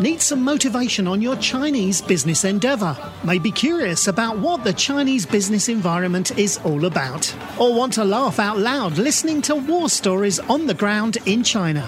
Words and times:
Need 0.00 0.22
some 0.22 0.42
motivation 0.42 1.06
on 1.06 1.20
your 1.20 1.36
Chinese 1.36 2.00
business 2.00 2.46
endeavor? 2.46 2.96
May 3.22 3.38
be 3.38 3.52
curious 3.52 4.08
about 4.08 4.38
what 4.38 4.64
the 4.64 4.72
Chinese 4.72 5.26
business 5.26 5.68
environment 5.68 6.38
is 6.38 6.58
all 6.64 6.86
about? 6.86 7.30
Or 7.58 7.74
want 7.74 7.92
to 7.94 8.04
laugh 8.04 8.38
out 8.38 8.56
loud 8.56 8.96
listening 8.96 9.42
to 9.42 9.56
war 9.56 9.90
stories 9.90 10.38
on 10.38 10.66
the 10.66 10.72
ground 10.72 11.18
in 11.26 11.44
China? 11.44 11.86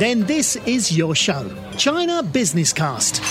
Then 0.00 0.26
this 0.26 0.56
is 0.66 0.90
your 0.90 1.14
show, 1.14 1.48
China 1.76 2.20
Business 2.24 2.72
Cast. 2.72 3.22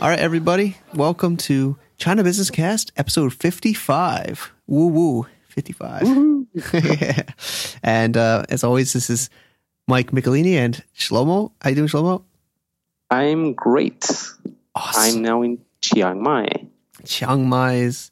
All 0.00 0.08
right, 0.08 0.18
everybody, 0.18 0.76
welcome 0.94 1.36
to 1.36 1.76
China 1.98 2.24
Business 2.24 2.50
Cast, 2.50 2.90
episode 2.96 3.32
55. 3.32 4.52
Woo 4.66 4.88
woo, 4.88 5.26
55. 5.50 6.02
yeah. 6.72 7.22
And 7.84 8.16
uh, 8.16 8.42
as 8.48 8.64
always, 8.64 8.92
this 8.92 9.08
is 9.08 9.30
Mike 9.86 10.12
Michelini 10.12 10.54
and 10.54 10.82
Shlomo. 10.96 11.52
How 11.60 11.70
you 11.70 11.76
doing, 11.76 11.88
Shlomo? 11.88 12.22
I'm 13.10 13.52
great. 13.52 14.04
Awesome. 14.74 15.16
I'm 15.16 15.22
now 15.22 15.42
in 15.42 15.58
Chiang 15.80 16.22
Mai. 16.22 16.48
Chiang 17.04 17.48
Mai 17.48 17.74
is 17.74 18.10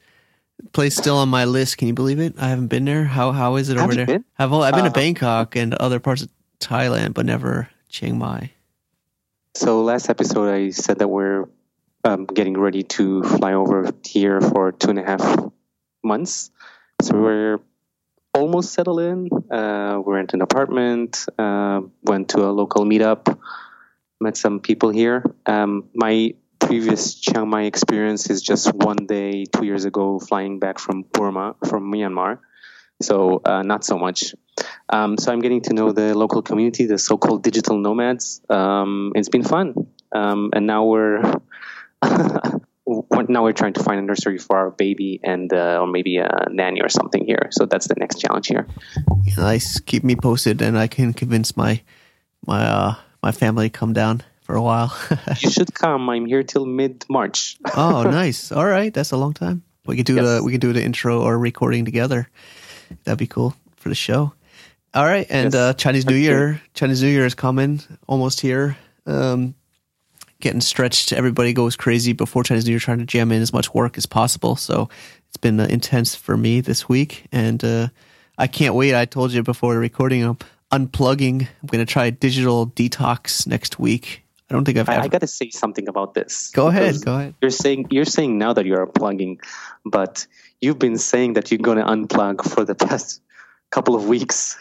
place 0.73 0.96
still 0.96 1.16
on 1.16 1.29
my 1.29 1.45
list. 1.45 1.79
Can 1.79 1.88
you 1.88 1.95
believe 1.95 2.20
it? 2.20 2.34
I 2.38 2.48
haven't 2.48 2.69
been 2.69 2.84
there. 2.84 3.05
How 3.05 3.32
how 3.32 3.56
is 3.56 3.69
it 3.69 3.79
over 3.79 3.95
there? 3.95 4.06
been? 4.06 4.24
I've 4.38 4.52
I've 4.52 4.74
been 4.74 4.84
to 4.84 4.91
Uh, 4.91 4.93
Bangkok 4.93 5.56
and 5.56 5.74
other 5.74 5.98
parts 5.98 6.23
of 6.23 6.29
Thailand, 6.60 7.15
but 7.15 7.27
never 7.27 7.69
Chiang 7.88 8.18
Mai. 8.18 8.51
So 9.54 9.82
last 9.82 10.09
episode, 10.09 10.52
I 10.52 10.70
said 10.70 10.98
that 10.98 11.09
we're 11.09 11.48
um, 12.04 12.27
getting 12.27 12.57
ready 12.59 12.82
to 12.84 13.23
fly 13.23 13.54
over 13.54 13.91
here 14.04 14.41
for 14.41 14.73
two 14.73 14.91
and 14.91 14.98
a 14.98 15.02
half 15.04 15.51
months. 16.04 16.51
So 17.01 17.18
we're 17.20 17.59
almost 18.34 18.72
settled 18.72 19.00
in. 19.00 19.28
Uh, 19.50 20.00
we 20.04 20.14
rented 20.14 20.34
an 20.34 20.42
apartment. 20.42 21.27
Uh, 21.38 21.82
went 22.02 22.30
to 22.30 22.40
a 22.40 22.50
local 22.50 22.84
meetup. 22.84 23.38
Met 24.20 24.37
some 24.37 24.60
people 24.60 24.90
here. 24.90 25.24
Um, 25.46 25.88
my 25.95 26.34
previous 26.59 27.15
Chiang 27.15 27.48
Mai 27.48 27.65
experience 27.65 28.30
is 28.30 28.40
just 28.40 28.73
one 28.73 29.07
day 29.07 29.45
two 29.45 29.65
years 29.65 29.84
ago 29.84 30.18
flying 30.18 30.59
back 30.59 30.79
from 30.79 31.02
Burma, 31.12 31.57
from 31.68 31.92
Myanmar. 31.92 32.38
So 33.02 33.42
uh, 33.45 33.62
not 33.62 33.84
so 33.84 33.98
much. 33.98 34.35
Um, 34.88 35.18
so 35.18 35.32
I'm 35.32 35.40
getting 35.40 35.62
to 35.62 35.74
know 35.74 35.92
the 35.92 36.14
local 36.16 36.42
community, 36.42 36.87
the 36.87 36.98
so-called 36.98 37.42
digital 37.42 37.76
nomads. 37.79 38.40
Um, 38.48 39.12
it's 39.14 39.29
been 39.29 39.42
fun, 39.42 39.88
um, 40.12 40.51
and 40.52 40.66
now 40.66 40.85
we're 40.85 41.40
now 43.28 43.42
we're 43.45 43.52
trying 43.52 43.73
to 43.74 43.82
find 43.82 43.98
a 43.98 44.02
nursery 44.02 44.38
for 44.38 44.56
our 44.56 44.70
baby 44.70 45.20
and 45.23 45.52
uh, 45.52 45.78
or 45.80 45.87
maybe 45.87 46.16
a 46.18 46.46
nanny 46.51 46.80
or 46.80 46.88
something 46.88 47.24
here. 47.24 47.48
So 47.51 47.66
that's 47.66 47.88
the 47.88 47.95
next 47.96 48.20
challenge 48.20 48.46
here. 48.48 48.66
Nice. 49.37 49.80
Keep 49.80 50.04
me 50.04 50.16
posted, 50.16 50.62
and 50.62 50.79
I 50.79 50.87
can 50.87 51.12
convince 51.12 51.56
my 51.56 51.80
my 52.46 52.64
uh, 52.64 52.95
my 53.23 53.32
family 53.32 53.70
to 53.70 53.79
come 53.79 53.92
down 53.92 54.23
for 54.42 54.54
a 54.56 54.62
while. 54.62 54.92
You 55.40 55.51
should 55.51 55.74
come. 55.74 56.09
I'm 56.10 56.26
here 56.26 56.42
till 56.42 56.66
mid 56.66 57.04
March. 57.09 57.56
oh, 57.76 58.02
nice. 58.02 58.52
All 58.52 58.66
right, 58.66 58.92
that's 58.92 59.12
a 59.12 59.16
long 59.16 59.32
time. 59.34 59.62
We 59.86 59.96
can 59.96 60.04
do 60.04 60.14
Yes. 60.16 60.24
the 60.24 60.42
we 60.45 60.52
could 60.52 60.60
do 60.60 60.73
the 60.73 60.82
intro 60.82 61.20
or 61.23 61.38
recording 61.38 61.84
together. 61.84 62.29
That'd 63.04 63.18
be 63.18 63.26
cool 63.26 63.54
for 63.76 63.88
the 63.88 63.95
show. 63.95 64.32
All 64.94 65.04
right, 65.06 65.26
and 65.31 65.54
Yes. 65.54 65.54
uh, 65.54 65.72
Chinese 65.72 66.04
New 66.06 66.16
Year. 66.16 66.60
Chinese 66.75 67.03
New 67.03 67.09
Year 67.09 67.25
is 67.26 67.34
coming, 67.34 67.81
almost 68.06 68.41
here. 68.41 68.76
Um, 69.06 69.54
getting 70.43 70.60
stretched. 70.60 71.12
Everybody 71.12 71.54
goes 71.54 71.76
crazy 71.76 72.12
before 72.12 72.44
Chinese 72.44 72.66
New 72.66 72.72
Year, 72.72 72.81
trying 72.81 72.98
to 72.98 73.06
jam 73.06 73.32
in 73.32 73.41
as 73.41 73.53
much 73.53 73.72
work 73.72 73.97
as 73.97 74.04
possible. 74.04 74.56
So 74.56 74.91
it's 75.28 75.38
been 75.38 75.59
uh, 75.59 75.66
intense 75.71 76.15
for 76.15 76.37
me 76.37 76.60
this 76.60 76.88
week, 76.88 77.25
and 77.32 77.65
uh, 77.65 77.88
I 78.37 78.48
can't 78.48 78.75
wait. 78.75 78.94
I 78.94 79.06
told 79.06 79.32
you 79.32 79.43
before 79.43 79.72
the 79.72 79.81
recording, 79.81 80.22
I'm 80.22 80.38
unplugging. 80.70 81.48
I'm 81.62 81.66
going 81.69 81.84
to 81.84 81.91
try 81.91 82.10
digital 82.10 82.66
detox 82.66 83.47
next 83.47 83.78
week. 83.78 84.25
I 84.50 84.54
don't 84.54 84.66
think 84.66 84.76
I've 84.76 84.88
I, 84.88 84.97
ever. 84.97 85.04
I 85.04 85.09
got 85.09 85.22
to 85.22 85.26
say 85.26 85.48
something 85.48 85.88
about 85.88 86.12
this. 86.12 86.50
go 86.50 86.69
ahead. 86.69 87.03
Go 87.03 87.15
ahead. 87.15 87.34
You're 87.41 87.50
saying 87.50 87.87
you're 87.91 88.04
saying 88.04 88.36
now 88.36 88.53
that 88.53 88.66
you're 88.66 88.86
unplugging, 88.86 89.38
but 89.86 90.26
you've 90.60 90.78
been 90.78 90.98
saying 90.98 91.34
that 91.34 91.50
you're 91.50 91.59
going 91.59 91.78
to 91.78 91.84
unplug 91.84 92.44
for 92.44 92.64
the 92.64 92.74
past 92.86 93.22
couple 93.70 93.94
of 93.94 94.06
weeks. 94.06 94.59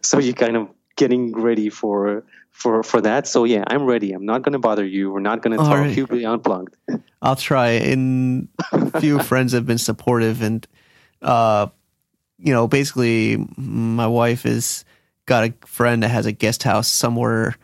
So 0.00 0.18
you're 0.18 0.34
kind 0.34 0.56
of 0.56 0.68
getting 0.96 1.32
ready 1.32 1.70
for 1.70 2.24
for 2.50 2.82
for 2.82 3.00
that. 3.00 3.26
So 3.26 3.44
yeah, 3.44 3.64
I'm 3.66 3.84
ready. 3.84 4.12
I'm 4.12 4.24
not 4.24 4.42
going 4.42 4.52
to 4.52 4.58
bother 4.58 4.84
you. 4.84 5.10
We're 5.10 5.20
not 5.20 5.42
going 5.42 5.56
to 5.56 5.64
talk. 5.64 5.78
right. 5.78 5.96
You'll 5.96 6.06
be 6.06 6.24
unplugged. 6.24 6.76
I'll 7.20 7.36
try. 7.36 7.70
And 7.70 8.48
a 8.72 9.00
few 9.00 9.18
friends 9.18 9.52
have 9.52 9.66
been 9.66 9.78
supportive, 9.78 10.42
and 10.42 10.66
uh, 11.20 11.68
you 12.38 12.52
know, 12.52 12.68
basically, 12.68 13.44
my 13.56 14.06
wife 14.06 14.42
has 14.42 14.84
got 15.26 15.44
a 15.44 15.54
friend 15.66 16.02
that 16.02 16.08
has 16.08 16.26
a 16.26 16.32
guest 16.32 16.62
house 16.62 16.88
somewhere 16.88 17.56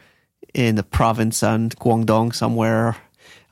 in 0.54 0.76
the 0.76 0.82
province 0.82 1.42
on 1.42 1.70
Guangdong, 1.70 2.34
somewhere, 2.34 2.96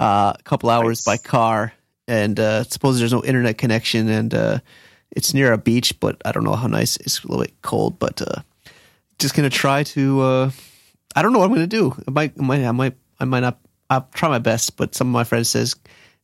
uh, 0.00 0.32
a 0.38 0.42
couple 0.44 0.70
hours 0.70 1.02
by 1.04 1.16
car, 1.16 1.72
and 2.08 2.38
uh, 2.40 2.64
suppose 2.64 2.98
there's 2.98 3.12
no 3.12 3.24
internet 3.24 3.58
connection, 3.58 4.08
and 4.08 4.34
uh, 4.34 4.58
it's 5.10 5.34
near 5.34 5.52
a 5.52 5.58
beach, 5.58 5.98
but 6.00 6.20
I 6.24 6.32
don't 6.32 6.44
know 6.44 6.54
how 6.54 6.68
nice. 6.68 6.96
It's 6.98 7.22
a 7.22 7.28
little 7.28 7.44
bit 7.44 7.60
cold, 7.62 7.98
but 7.98 8.22
uh, 8.22 8.42
just 9.18 9.34
gonna 9.34 9.50
try 9.50 9.82
to. 9.82 10.20
Uh, 10.20 10.50
I 11.14 11.22
don't 11.22 11.32
know 11.32 11.38
what 11.38 11.46
I'm 11.46 11.54
gonna 11.54 11.66
do. 11.66 11.94
I 12.06 12.10
might, 12.10 12.32
I 12.38 12.42
might, 12.42 12.64
I 12.64 12.72
might, 12.72 12.94
I 13.20 13.24
might 13.24 13.40
not. 13.40 13.58
I'll 13.88 14.08
try 14.14 14.28
my 14.28 14.38
best, 14.38 14.76
but 14.76 14.94
some 14.94 15.08
of 15.08 15.12
my 15.12 15.24
friends 15.24 15.48
says 15.48 15.76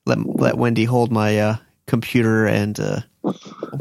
let 0.07 0.19
let 0.25 0.57
Wendy 0.57 0.85
hold 0.85 1.13
my 1.13 1.39
uh, 1.39 1.57
computer 1.87 2.47
and 2.47 2.79
uh, 2.79 3.01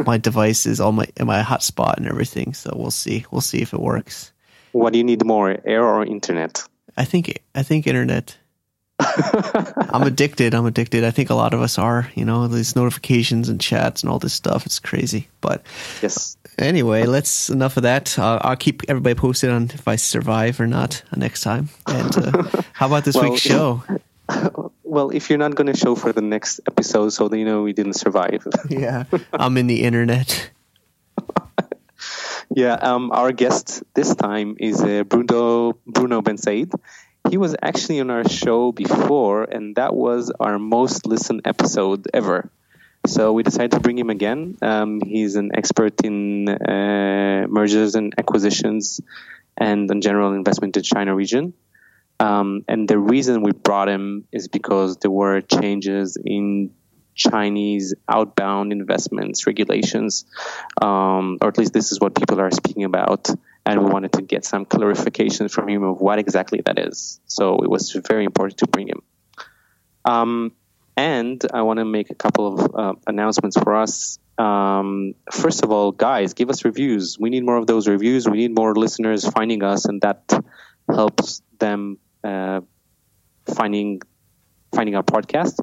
my 0.06 0.18
devices, 0.18 0.80
all 0.80 0.92
my 0.92 1.08
and 1.18 1.28
my 1.28 1.42
hotspot 1.42 1.98
and 1.98 2.08
everything. 2.08 2.54
So 2.54 2.74
we'll 2.76 2.92
see. 2.92 3.26
We'll 3.32 3.42
see 3.42 3.62
if 3.62 3.74
it 3.74 3.80
works. 3.80 4.32
What 4.72 4.94
do 4.94 5.00
you 5.00 5.04
need 5.04 5.26
more, 5.26 5.58
air 5.66 5.84
or 5.84 6.06
internet? 6.06 6.64
I 6.98 7.06
think 7.06 7.42
I 7.56 7.64
think 7.64 7.88
internet. 7.88 8.38
I'm 9.00 10.04
addicted. 10.04 10.54
I'm 10.54 10.68
addicted. 10.68 11.04
I 11.04 11.12
think 11.12 11.32
a 11.32 11.36
lot 11.36 11.54
of 11.54 11.62
us 11.62 11.80
are. 11.80 12.10
You 12.16 12.24
know, 12.24 12.48
these 12.48 12.76
notifications 12.76 13.50
and 13.50 13.60
chats 13.60 14.04
and 14.04 14.12
all 14.12 14.20
this 14.20 14.34
stuff. 14.34 14.66
It's 14.66 14.80
crazy. 14.80 15.28
But 15.42 15.66
yes. 16.02 16.38
Anyway, 16.62 17.06
let's 17.06 17.50
enough 17.50 17.76
of 17.78 17.84
that. 17.84 18.18
Uh, 18.18 18.40
I'll 18.42 18.56
keep 18.56 18.84
everybody 18.88 19.16
posted 19.16 19.50
on 19.50 19.64
if 19.74 19.88
I 19.88 19.96
survive 19.96 20.60
or 20.60 20.68
not 20.68 21.02
next 21.16 21.42
time. 21.42 21.70
And 21.88 22.16
uh, 22.18 22.62
how 22.74 22.88
about 22.88 23.04
this 23.04 23.16
Well, 23.16 23.32
week's 23.32 23.42
show? 23.42 23.84
Well, 24.84 25.10
if 25.12 25.30
you're 25.30 25.40
not 25.40 25.56
going 25.56 25.72
to 25.72 25.78
show 25.78 25.96
for 25.96 26.12
the 26.12 26.22
next 26.22 26.60
episode, 26.68 27.10
so 27.14 27.30
that 27.30 27.38
you 27.38 27.46
know 27.46 27.64
we 27.64 27.72
didn't 27.72 27.94
survive. 27.94 28.46
Yeah, 28.70 29.06
I'm 29.32 29.56
in 29.58 29.68
the 29.68 29.84
internet. 29.84 30.52
Yeah, 32.54 32.74
um, 32.74 33.12
our 33.12 33.32
guest 33.32 33.84
this 33.94 34.14
time 34.16 34.58
is 34.60 34.82
uh, 34.82 35.04
Bruno 35.04 35.78
Bruno 35.88 36.22
Bensaid. 36.22 36.74
He 37.30 37.38
was 37.38 37.56
actually 37.62 38.02
on 38.02 38.10
our 38.10 38.28
show 38.28 38.74
before, 38.74 39.44
and 39.44 39.76
that 39.76 39.96
was 39.96 40.30
our 40.40 40.60
most 40.60 41.06
listened 41.06 41.42
episode 41.46 42.08
ever. 42.14 42.52
So 43.06 43.34
we 43.34 43.44
decided 43.44 43.72
to 43.72 43.80
bring 43.80 43.98
him 43.98 44.10
again. 44.10 44.58
Um, 44.62 45.02
he's 45.02 45.36
an 45.36 45.52
expert 45.56 46.04
in 46.04 46.48
uh, 46.48 47.48
mergers 47.50 47.96
and 47.96 48.14
acquisitions, 48.18 49.02
and 49.58 49.90
in 49.90 50.02
general 50.02 50.34
investment 50.34 50.78
in 50.78 50.84
China 50.84 51.16
region. 51.16 51.54
Um, 52.20 52.64
and 52.68 52.88
the 52.88 53.00
reason 53.00 53.42
we 53.42 53.52
brought 53.52 53.90
him 53.90 54.28
is 54.32 54.48
because 54.48 54.98
there 54.98 55.10
were 55.10 55.42
changes 55.42 56.18
in 56.24 56.72
Chinese 57.16 57.96
outbound 58.08 58.72
investments 58.72 59.48
regulations, 59.48 60.26
um, 60.82 61.40
or 61.42 61.48
at 61.48 61.58
least 61.58 61.74
this 61.74 61.92
is 61.92 62.00
what 62.00 62.14
people 62.14 62.40
are 62.40 62.52
speaking 62.52 62.84
about. 62.84 63.30
And 63.66 63.84
we 63.84 63.92
wanted 63.92 64.14
to 64.14 64.22
get 64.22 64.46
some 64.46 64.66
clarification 64.66 65.48
from 65.48 65.70
him 65.70 65.84
of 65.84 66.00
what 66.02 66.20
exactly 66.20 66.62
that 66.66 66.80
is. 66.80 67.20
So 67.26 67.64
it 67.64 67.70
was 67.70 67.92
very 68.08 68.26
important 68.26 68.60
to 68.60 68.68
bring 68.68 68.88
him. 68.88 69.02
Um, 70.06 70.54
and 70.96 71.44
I 71.54 71.62
want 71.62 71.80
to 71.80 71.86
make 71.86 72.10
a 72.10 72.16
couple 72.16 72.54
of 72.54 72.76
uh, 72.76 72.94
announcements 73.08 73.58
for 73.58 73.76
us. 73.76 74.20
Um, 74.38 75.14
first 75.32 75.64
of 75.64 75.72
all, 75.72 75.92
guys, 75.92 76.34
give 76.34 76.50
us 76.50 76.66
reviews. 76.66 77.18
We 77.20 77.30
need 77.30 77.46
more 77.46 77.58
of 77.58 77.68
those 77.68 77.88
reviews. 77.88 78.28
We 78.28 78.38
need 78.38 78.56
more 78.56 78.76
listeners 78.76 79.28
finding 79.28 79.64
us, 79.64 79.86
and 79.86 80.02
that 80.02 80.32
helps 80.88 81.42
them 81.60 81.98
uh, 82.24 82.62
finding 83.46 84.02
finding 84.74 84.96
our 84.96 85.04
podcast. 85.04 85.60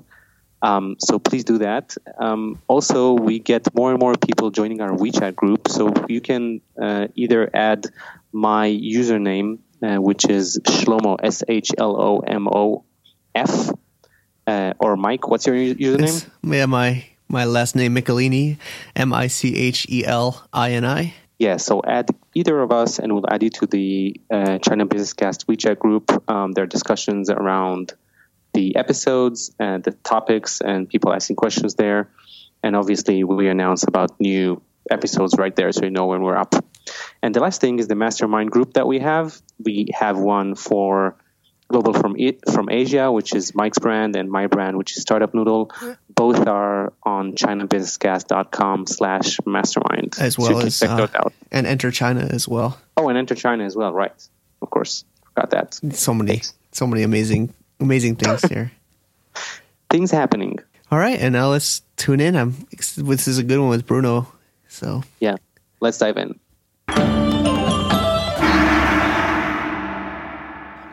Um, 0.60 0.96
so 0.98 1.18
please 1.18 1.44
do 1.44 1.58
that. 1.58 1.96
Um, 2.18 2.60
also, 2.66 3.12
we 3.12 3.38
get 3.38 3.72
more 3.74 3.90
and 3.90 4.00
more 4.00 4.14
people 4.14 4.50
joining 4.50 4.80
our 4.80 4.90
WeChat 4.90 5.36
group. 5.36 5.68
So 5.68 5.92
you 6.08 6.20
can 6.20 6.60
uh, 6.80 7.08
either 7.14 7.48
add 7.54 7.86
my 8.32 8.68
username, 8.68 9.58
uh, 9.82 9.96
which 9.96 10.28
is 10.28 10.60
Shlomo 10.64 11.16
S 11.22 11.44
H 11.46 11.70
L 11.78 12.00
O 12.00 12.18
M 12.20 12.48
O 12.48 12.84
F, 13.34 13.70
uh, 14.48 14.72
or 14.80 14.96
Mike. 14.96 15.28
What's 15.28 15.46
your 15.46 15.56
username? 15.56 16.08
It's- 16.08 16.26
yeah, 16.42 16.66
my 16.66 17.04
my 17.28 17.44
last 17.44 17.76
name 17.76 17.94
Michelini, 17.94 18.56
M 18.96 19.12
I 19.12 19.28
C 19.28 19.54
H 19.54 19.86
E 19.90 20.04
L 20.06 20.48
I 20.52 20.72
N 20.72 20.84
I. 20.84 21.14
Yeah, 21.38 21.58
so 21.58 21.82
add 21.86 22.08
either 22.34 22.58
of 22.58 22.72
us, 22.72 22.98
and 22.98 23.12
we'll 23.12 23.30
add 23.30 23.42
you 23.44 23.50
to 23.50 23.66
the 23.66 24.16
uh, 24.30 24.58
China 24.58 24.86
Business 24.86 25.12
Cast 25.12 25.46
WeChat 25.46 25.78
group. 25.78 26.10
Um, 26.28 26.50
there 26.52 26.64
are 26.64 26.66
discussions 26.66 27.30
around 27.30 27.92
the 28.54 28.74
episodes 28.74 29.54
and 29.60 29.84
the 29.84 29.92
topics, 30.02 30.60
and 30.60 30.88
people 30.88 31.12
asking 31.12 31.36
questions 31.36 31.76
there. 31.76 32.10
And 32.64 32.74
obviously, 32.74 33.22
we 33.22 33.48
announce 33.48 33.84
about 33.86 34.18
new 34.18 34.60
episodes 34.90 35.36
right 35.38 35.54
there, 35.54 35.70
so 35.70 35.84
you 35.84 35.90
know 35.90 36.06
when 36.06 36.22
we're 36.22 36.36
up. 36.36 36.54
And 37.22 37.34
the 37.34 37.40
last 37.40 37.60
thing 37.60 37.78
is 37.78 37.86
the 37.86 37.94
mastermind 37.94 38.50
group 38.50 38.72
that 38.72 38.88
we 38.88 38.98
have. 38.98 39.40
We 39.62 39.86
have 39.94 40.18
one 40.18 40.56
for 40.56 41.14
Global 41.68 41.92
from 41.92 42.16
it 42.16 42.40
from 42.50 42.70
Asia, 42.70 43.12
which 43.12 43.34
is 43.34 43.54
Mike's 43.54 43.78
brand, 43.78 44.16
and 44.16 44.30
my 44.30 44.46
brand, 44.46 44.78
which 44.78 44.96
is 44.96 45.02
Startup 45.02 45.32
Noodle. 45.34 45.70
Both 46.08 46.46
are 46.46 46.94
on 47.02 47.34
ChinaBusinessCast.com 47.34 48.86
slash 48.86 49.38
mastermind. 49.44 50.16
As 50.18 50.38
well 50.38 50.60
so 50.60 50.66
as 50.66 50.82
uh, 50.82 51.28
and 51.52 51.66
Enter 51.66 51.90
China 51.90 52.26
as 52.30 52.48
well. 52.48 52.80
Oh, 52.96 53.08
and 53.08 53.18
Enter 53.18 53.34
China 53.34 53.64
as 53.64 53.76
well, 53.76 53.92
right? 53.92 54.12
Of 54.62 54.70
course, 54.70 55.04
got 55.34 55.50
that. 55.50 55.78
So 55.92 56.14
many, 56.14 56.32
Thanks. 56.32 56.54
so 56.72 56.86
many 56.86 57.02
amazing, 57.02 57.52
amazing 57.80 58.16
things 58.16 58.42
here. 58.48 58.72
things 59.90 60.10
happening. 60.10 60.58
All 60.90 60.98
right, 60.98 61.20
and 61.20 61.34
now 61.34 61.50
let's 61.50 61.82
tune 61.96 62.20
in. 62.20 62.34
I'm 62.34 62.66
this 62.70 63.28
is 63.28 63.36
a 63.36 63.42
good 63.42 63.60
one 63.60 63.68
with 63.68 63.86
Bruno. 63.86 64.32
So 64.68 65.02
yeah, 65.20 65.36
let's 65.80 65.98
dive 65.98 66.16
in. 66.16 67.37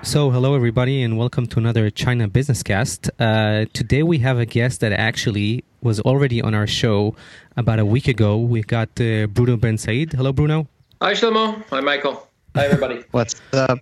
So, 0.06 0.30
hello 0.30 0.54
everybody, 0.54 1.02
and 1.02 1.18
welcome 1.18 1.48
to 1.48 1.58
another 1.58 1.90
China 1.90 2.28
Business 2.28 2.62
Cast. 2.62 3.10
Uh, 3.20 3.66
today 3.74 4.04
we 4.04 4.20
have 4.20 4.38
a 4.38 4.46
guest 4.46 4.82
that 4.82 4.94
actually 4.94 5.64
was 5.82 6.00
already 6.02 6.44
on 6.44 6.54
our 6.54 6.68
show 6.68 7.16
about 7.58 7.80
a 7.80 7.86
week 7.86 8.08
ago. 8.08 8.38
We 8.38 8.62
got 8.62 8.90
uh, 9.02 9.26
Bruno 9.26 9.58
Bensaid. 9.58 10.14
Hello, 10.14 10.32
Bruno. 10.32 10.68
Hi, 11.02 11.14
Shlomo. 11.14 11.64
Hi, 11.72 11.80
Michael. 11.80 12.30
Hi, 12.54 12.66
everybody. 12.66 13.04
What's 13.12 13.42
up? 13.52 13.80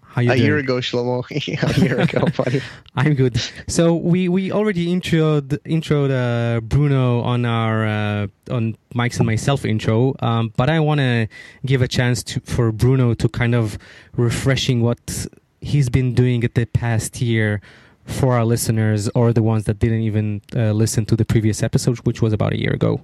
How 0.00 0.22
you 0.22 0.32
a 0.32 0.36
doing? 0.36 0.46
year 0.46 0.56
ago, 0.56 0.76
Shlomo. 0.78 1.22
a 1.30 1.80
year 1.80 2.00
ago, 2.00 2.24
buddy. 2.42 2.62
I'm 2.96 3.12
good. 3.12 3.38
So 3.68 3.94
we 3.94 4.26
we 4.30 4.50
already 4.50 4.86
introed 4.86 5.58
introed 5.66 6.10
uh, 6.10 6.62
Bruno 6.62 7.20
on 7.20 7.44
our 7.44 7.86
uh, 7.86 8.26
on 8.50 8.74
Mike's 8.94 9.18
and 9.18 9.26
myself 9.26 9.66
intro, 9.66 10.14
um, 10.20 10.50
but 10.56 10.70
I 10.70 10.80
want 10.80 11.00
to 11.00 11.28
give 11.66 11.82
a 11.82 11.88
chance 11.88 12.22
to 12.22 12.40
for 12.40 12.72
Bruno 12.72 13.12
to 13.12 13.28
kind 13.28 13.54
of 13.54 13.76
refreshing 14.16 14.80
what 14.80 15.26
he's 15.60 15.88
been 15.88 16.14
doing 16.14 16.42
it 16.42 16.54
the 16.54 16.66
past 16.66 17.20
year 17.20 17.60
for 18.04 18.34
our 18.34 18.44
listeners 18.44 19.08
or 19.14 19.32
the 19.32 19.42
ones 19.42 19.64
that 19.64 19.78
didn't 19.78 20.00
even 20.00 20.40
uh, 20.56 20.72
listen 20.72 21.04
to 21.06 21.16
the 21.16 21.24
previous 21.24 21.62
episode, 21.62 21.98
which 21.98 22.22
was 22.22 22.32
about 22.32 22.52
a 22.52 22.58
year 22.58 22.72
ago. 22.72 23.00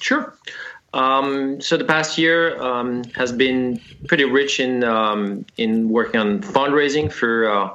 Sure. 0.00 0.34
Um, 0.94 1.60
so 1.60 1.76
the 1.76 1.84
past 1.84 2.18
year 2.18 2.60
um, 2.62 3.04
has 3.14 3.32
been 3.32 3.80
pretty 4.06 4.24
rich 4.24 4.58
in 4.58 4.84
um, 4.84 5.44
in 5.56 5.88
working 5.90 6.20
on 6.20 6.40
fundraising 6.40 7.12
for 7.12 7.50
uh, 7.50 7.74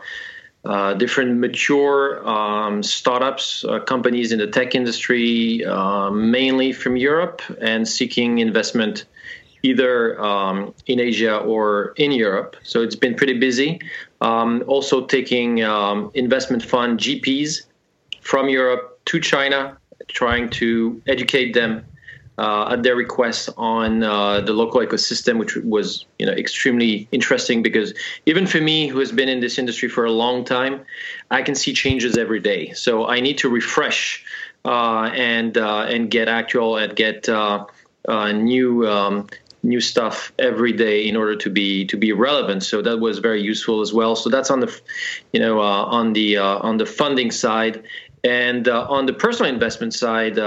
uh, 0.65 0.93
different 0.95 1.37
mature 1.37 2.27
um, 2.27 2.81
startups, 2.81 3.65
uh, 3.65 3.79
companies 3.79 4.31
in 4.31 4.39
the 4.39 4.47
tech 4.47 4.73
industry, 4.73 5.63
uh, 5.65 6.09
mainly 6.09 6.71
from 6.71 6.95
Europe, 6.95 7.41
and 7.61 7.87
seeking 7.87 8.39
investment 8.39 9.05
either 9.63 10.21
um, 10.21 10.73
in 10.85 10.99
Asia 10.99 11.37
or 11.37 11.93
in 11.97 12.11
Europe. 12.11 12.55
So 12.63 12.81
it's 12.81 12.95
been 12.95 13.15
pretty 13.15 13.39
busy. 13.39 13.81
Um, 14.21 14.63
also 14.67 15.05
taking 15.05 15.59
investment 16.13 16.63
fund 16.63 16.99
GPs 16.99 17.63
from 18.21 18.49
Europe 18.49 18.99
to 19.05 19.19
China, 19.19 19.77
trying 20.07 20.49
to 20.49 21.01
educate 21.07 21.53
them 21.53 21.85
uh, 22.37 22.73
at 22.73 22.83
their 22.83 22.95
request 22.95 23.49
on 23.57 24.03
uh, 24.03 24.41
the 24.41 24.53
local 24.53 24.81
ecosystem, 24.81 25.37
which 25.37 25.55
was 25.57 26.05
you 26.19 26.25
know 26.25 26.31
extremely 26.31 27.07
interesting 27.11 27.61
because 27.61 27.93
even 28.25 28.47
for 28.47 28.59
me, 28.59 28.87
who 28.87 28.99
has 28.99 29.11
been 29.11 29.29
in 29.29 29.39
this 29.39 29.57
industry 29.59 29.89
for 29.89 30.05
a 30.05 30.11
long 30.11 30.43
time, 30.43 30.81
I 31.29 31.41
can 31.41 31.55
see 31.55 31.73
changes 31.73 32.17
every 32.17 32.39
day. 32.39 32.71
So 32.73 33.07
I 33.07 33.19
need 33.19 33.37
to 33.39 33.49
refresh 33.49 34.23
uh, 34.65 35.11
and 35.13 35.57
uh, 35.57 35.85
and 35.89 36.09
get 36.09 36.27
actual 36.27 36.77
and 36.77 36.95
get 36.95 37.29
uh, 37.29 37.65
uh, 38.07 38.31
new. 38.31 38.87
Um, 38.87 39.27
new 39.63 39.79
stuff 39.79 40.33
every 40.39 40.73
day 40.73 41.07
in 41.07 41.15
order 41.15 41.35
to 41.35 41.49
be 41.49 41.85
to 41.85 41.97
be 41.97 42.11
relevant 42.11 42.61
so 42.63 42.81
that 42.81 42.99
was 42.99 43.19
very 43.19 43.41
useful 43.41 43.79
as 43.79 43.93
well 43.93 44.13
so 44.15 44.29
that's 44.29 44.51
on 44.51 44.59
the 44.59 44.81
you 45.31 45.39
know 45.39 45.59
on 45.59 46.13
the 46.13 46.37
on 46.37 46.77
the 46.77 46.85
funding 46.85 47.31
side 47.31 47.81
and 48.25 48.67
on 48.67 49.05
the 49.05 49.13
personal 49.13 49.51
investment 49.51 49.93
side 49.93 50.37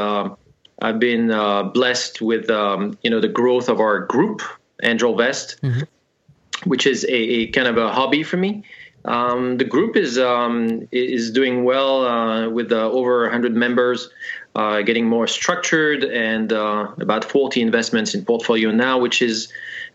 I've 0.82 0.98
been 0.98 1.30
uh, 1.30 1.64
blessed 1.64 2.20
with 2.20 2.50
um, 2.50 2.98
you 3.02 3.10
know 3.10 3.20
the 3.20 3.28
growth 3.28 3.68
of 3.68 3.80
our 3.80 4.00
group, 4.00 4.42
AngelVest, 4.82 5.60
mm-hmm. 5.60 6.68
which 6.68 6.86
is 6.86 7.04
a, 7.04 7.14
a, 7.14 7.46
kind 7.48 7.66
of 7.68 7.78
a 7.78 7.92
hobby 7.92 8.22
for 8.22 8.36
me. 8.36 8.64
Um, 9.06 9.56
the 9.56 9.64
group 9.64 9.96
is 9.96 10.18
um, 10.18 10.88
is 10.90 11.30
doing 11.30 11.64
well 11.64 12.04
uh, 12.06 12.48
with 12.48 12.72
uh, 12.72 12.90
over 12.90 13.22
100 13.22 13.54
members, 13.54 14.10
uh, 14.56 14.82
getting 14.82 15.06
more 15.06 15.26
structured, 15.28 16.02
and 16.04 16.52
uh, 16.52 16.88
about 17.00 17.24
40 17.24 17.62
investments 17.62 18.14
in 18.14 18.24
portfolio 18.24 18.70
now, 18.72 18.98
which 18.98 19.22
is 19.22 19.52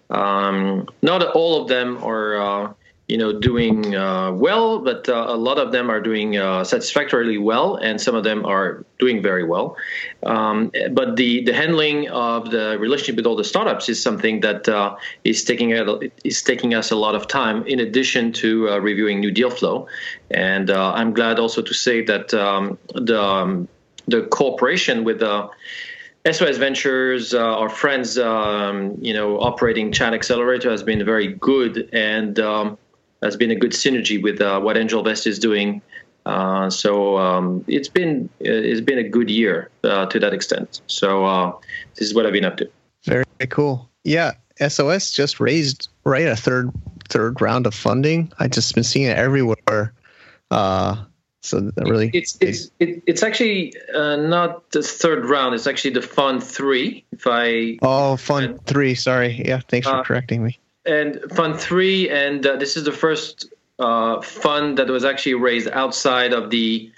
um, 0.09 0.87
not 1.01 1.23
all 1.23 1.61
of 1.61 1.67
them 1.67 2.01
are 2.03 2.35
uh, 2.41 2.73
you 3.11 3.17
know 3.17 3.33
doing 3.33 3.93
uh, 3.93 4.31
well, 4.31 4.79
but 4.79 5.09
uh, 5.09 5.25
a 5.27 5.35
lot 5.35 5.57
of 5.57 5.73
them 5.73 5.89
are 5.89 5.99
doing 5.99 6.37
uh, 6.37 6.63
satisfactorily 6.63 7.37
well, 7.37 7.75
and 7.75 7.99
some 7.99 8.15
of 8.15 8.23
them 8.23 8.45
are 8.45 8.85
doing 8.99 9.21
very 9.21 9.43
well. 9.43 9.75
Um, 10.23 10.71
but 10.91 11.17
the 11.17 11.43
the 11.43 11.53
handling 11.53 12.07
of 12.07 12.51
the 12.51 12.77
relationship 12.79 13.17
with 13.17 13.25
all 13.25 13.35
the 13.35 13.43
startups 13.43 13.89
is 13.89 14.01
something 14.01 14.39
that 14.47 14.69
uh, 14.69 14.95
is 15.25 15.43
taking 15.43 15.71
is 16.23 16.41
taking 16.41 16.73
us 16.73 16.91
a 16.91 16.95
lot 16.95 17.13
of 17.13 17.27
time. 17.27 17.67
In 17.67 17.81
addition 17.81 18.31
to 18.43 18.69
uh, 18.69 18.77
reviewing 18.77 19.19
new 19.19 19.31
deal 19.31 19.49
flow, 19.49 19.87
and 20.29 20.71
uh, 20.71 20.93
I'm 20.93 21.13
glad 21.13 21.37
also 21.37 21.61
to 21.61 21.73
say 21.73 22.01
that 22.05 22.33
um, 22.33 22.77
the 22.95 23.21
um, 23.21 23.67
the 24.07 24.21
cooperation 24.27 25.03
with 25.03 25.19
the 25.19 25.49
SOS 26.29 26.57
Ventures, 26.57 27.33
uh, 27.33 27.39
our 27.39 27.69
friends, 27.69 28.17
um, 28.17 28.95
you 29.01 29.13
know, 29.13 29.39
operating 29.39 29.91
Chinaccelerator 29.91 30.69
has 30.69 30.83
been 30.83 31.03
very 31.03 31.33
good, 31.33 31.89
and 31.91 32.39
um, 32.39 32.77
has 33.21 33.35
been 33.35 33.51
a 33.51 33.55
good 33.55 33.71
synergy 33.71 34.21
with 34.21 34.41
uh, 34.41 34.59
what 34.59 34.75
AngelVest 34.75 35.27
is 35.27 35.39
doing. 35.39 35.81
Uh, 36.25 36.69
so 36.69 37.17
um, 37.17 37.65
it's 37.67 37.87
been 37.87 38.29
it's 38.39 38.81
been 38.81 38.99
a 38.99 39.07
good 39.07 39.29
year 39.29 39.69
uh, 39.83 40.05
to 40.07 40.19
that 40.19 40.33
extent. 40.33 40.81
So 40.87 41.25
uh, 41.25 41.53
this 41.95 42.07
is 42.07 42.13
what 42.13 42.25
I've 42.25 42.33
been 42.33 42.45
up 42.45 42.57
to. 42.57 42.69
Very 43.05 43.25
cool. 43.49 43.89
Yeah, 44.03 44.33
SOS 44.67 45.11
just 45.11 45.39
raised 45.39 45.89
right 46.03 46.27
a 46.27 46.35
third 46.35 46.71
third 47.09 47.41
round 47.41 47.65
of 47.65 47.73
funding. 47.73 48.31
I 48.39 48.47
just 48.47 48.73
been 48.75 48.83
seeing 48.83 49.07
it 49.07 49.17
everywhere. 49.17 49.93
Uh, 50.51 51.05
so 51.41 51.71
really, 51.77 52.11
it's 52.13 52.37
it's 52.39 52.69
it, 52.79 53.01
it's 53.07 53.23
actually 53.23 53.73
uh, 53.95 54.17
not 54.17 54.69
the 54.71 54.83
third 54.83 55.25
round. 55.25 55.55
It's 55.55 55.65
actually 55.65 55.95
the 55.95 56.03
fund 56.03 56.43
three. 56.43 57.03
If 57.11 57.25
I 57.25 57.79
oh 57.81 58.15
fund 58.15 58.63
three. 58.67 58.93
Sorry. 58.93 59.41
Yeah. 59.43 59.61
Thanks 59.67 59.87
for 59.87 60.03
correcting 60.03 60.43
me 60.43 60.59
and 60.85 61.19
Fund 61.31 61.59
Three, 61.59 62.09
and 62.09 62.45
uh, 62.45 62.55
this 62.55 62.77
is 62.77 62.83
the 62.83 62.91
first 62.91 63.51
uh, 63.79 64.21
fund 64.21 64.77
that 64.77 64.87
was 64.87 65.03
actually 65.03 65.35
raised 65.35 65.67
outside 65.69 66.33
of 66.33 66.49
the, 66.49 66.91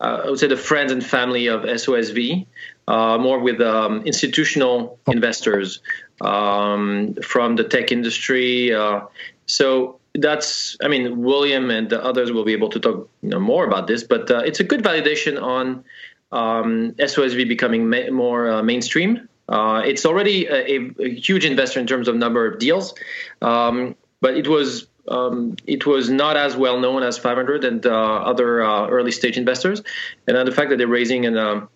uh, 0.00 0.22
I 0.24 0.30
would 0.30 0.38
say, 0.38 0.46
the 0.46 0.56
friends 0.56 0.92
and 0.92 1.04
family 1.04 1.46
of 1.46 1.62
SOSV, 1.62 2.46
uh, 2.88 3.18
more 3.18 3.38
with 3.38 3.60
um, 3.60 4.02
institutional 4.02 4.98
investors 5.06 5.80
um, 6.20 7.14
from 7.22 7.56
the 7.56 7.64
tech 7.64 7.90
industry. 7.90 8.72
Uh, 8.72 9.00
so 9.46 9.98
that's, 10.14 10.76
I 10.82 10.88
mean, 10.88 11.22
William 11.22 11.70
and 11.70 11.90
the 11.90 12.02
others 12.02 12.32
will 12.32 12.44
be 12.44 12.52
able 12.52 12.68
to 12.70 12.80
talk 12.80 13.08
you 13.22 13.30
know, 13.30 13.40
more 13.40 13.66
about 13.66 13.86
this, 13.86 14.02
but 14.02 14.30
uh, 14.30 14.38
it's 14.38 14.60
a 14.60 14.64
good 14.64 14.82
validation 14.82 15.40
on 15.40 15.84
um, 16.32 16.92
SOSV 16.98 17.48
becoming 17.48 17.88
ma- 17.88 18.10
more 18.10 18.62
mainstream. 18.62 19.28
Uh, 19.48 19.82
it's 19.84 20.04
already 20.04 20.46
a, 20.46 20.90
a, 21.00 21.14
huge 21.14 21.44
investor 21.44 21.78
in 21.78 21.86
terms 21.86 22.08
of 22.08 22.16
number 22.16 22.46
of 22.46 22.58
deals, 22.58 22.94
um, 23.42 23.94
but 24.20 24.36
it 24.36 24.48
was 24.48 24.88
um, 25.08 25.54
it 25.66 25.86
was 25.86 26.10
not 26.10 26.36
as 26.36 26.56
well 26.56 26.80
known 26.80 27.04
as 27.04 27.16
500 27.16 27.64
and 27.64 27.86
uh, 27.86 27.90
other 27.90 28.64
uh, 28.64 28.88
early 28.88 29.12
stage 29.12 29.38
investors. 29.38 29.82
And 30.26 30.48
the 30.48 30.52
fact 30.52 30.70
that 30.70 30.78
they're 30.78 30.88
raising 30.88 31.26
an 31.26 31.38
um, 31.38 31.68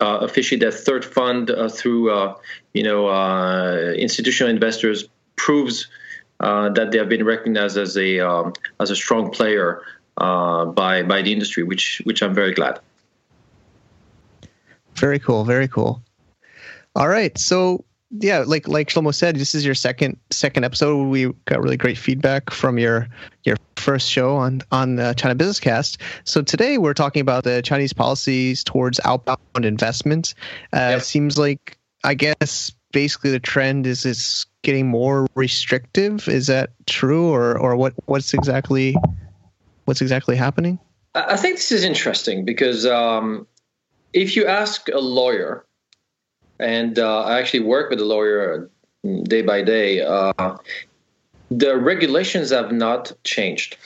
uh, 0.00 0.18
officially 0.22 0.58
their 0.58 0.72
third 0.72 1.04
fund 1.04 1.50
uh, 1.50 1.68
through 1.68 2.10
uh, 2.10 2.34
you 2.72 2.82
know 2.82 3.08
institutional 3.94 4.50
investors 4.50 5.04
proves 5.36 5.88
that 6.40 6.88
they 6.92 6.98
have 6.98 7.08
been 7.10 7.24
recognized 7.24 7.76
as 7.76 7.96
a 7.96 8.20
um, 8.20 8.54
as 8.80 8.90
a 8.90 8.96
strong 8.96 9.30
player 9.30 9.82
by 10.16 11.02
by 11.02 11.20
the 11.20 11.32
industry, 11.32 11.62
which 11.62 12.00
which 12.04 12.22
I'm 12.22 12.34
very 12.34 12.52
glad. 12.52 12.80
Very 14.94 15.18
cool. 15.18 15.44
Very 15.44 15.68
cool. 15.68 16.02
All 16.96 17.08
right. 17.08 17.36
So 17.36 17.84
yeah, 18.10 18.38
like 18.46 18.66
like 18.68 18.88
Shlomo 18.88 19.14
said, 19.14 19.36
this 19.36 19.54
is 19.54 19.66
your 19.66 19.74
second 19.74 20.18
second 20.30 20.64
episode. 20.64 21.08
We 21.08 21.26
got 21.44 21.60
really 21.60 21.76
great 21.76 21.98
feedback 21.98 22.50
from 22.50 22.78
your 22.78 23.06
your 23.44 23.56
first 23.76 24.10
show 24.10 24.34
on 24.36 24.62
on 24.72 24.96
the 24.96 25.12
China 25.12 25.34
Business 25.34 25.60
Cast. 25.60 26.00
So 26.24 26.40
today 26.40 26.78
we're 26.78 26.94
talking 26.94 27.20
about 27.20 27.44
the 27.44 27.60
Chinese 27.60 27.92
policies 27.92 28.64
towards 28.64 28.98
outbound 29.04 29.66
investment. 29.66 30.34
Uh, 30.72 30.92
yep. 30.92 31.02
Seems 31.02 31.36
like 31.36 31.76
I 32.02 32.14
guess 32.14 32.72
basically 32.92 33.30
the 33.30 33.40
trend 33.40 33.86
is 33.86 34.06
it's 34.06 34.46
getting 34.62 34.86
more 34.86 35.26
restrictive. 35.34 36.28
Is 36.28 36.46
that 36.46 36.70
true, 36.86 37.28
or 37.28 37.58
or 37.58 37.76
what 37.76 37.92
what's 38.06 38.32
exactly 38.32 38.96
what's 39.84 40.00
exactly 40.00 40.34
happening? 40.34 40.78
I 41.14 41.36
think 41.36 41.56
this 41.56 41.72
is 41.72 41.84
interesting 41.84 42.46
because 42.46 42.86
um, 42.86 43.46
if 44.14 44.34
you 44.34 44.46
ask 44.46 44.88
a 44.88 44.98
lawyer 44.98 45.65
and 46.58 46.98
uh, 46.98 47.22
I 47.22 47.38
actually 47.38 47.60
work 47.60 47.90
with 47.90 47.98
the 47.98 48.04
lawyer 48.04 48.70
day 49.24 49.42
by 49.42 49.62
day. 49.62 50.02
Uh, 50.02 50.56
the 51.50 51.76
regulations 51.76 52.50
have 52.50 52.72
not 52.72 53.12
changed. 53.24 53.76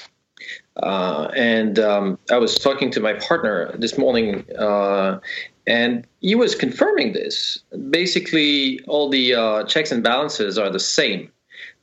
Uh, 0.83 1.31
and 1.37 1.79
um, 1.79 2.19
I 2.31 2.39
was 2.39 2.59
talking 2.59 2.91
to 2.93 3.01
my 3.01 3.13
partner 3.15 3.71
this 3.77 3.99
morning, 3.99 4.45
uh, 4.59 5.19
and 5.67 6.07
he 6.21 6.35
was 6.35 6.55
confirming 6.55 7.13
this. 7.13 7.59
Basically, 7.91 8.81
all 8.87 9.11
the 9.11 9.35
uh, 9.35 9.65
checks 9.65 9.93
and 9.93 10.03
balances 10.03 10.59
are 10.59 10.71
the 10.71 10.81
same, 10.81 11.31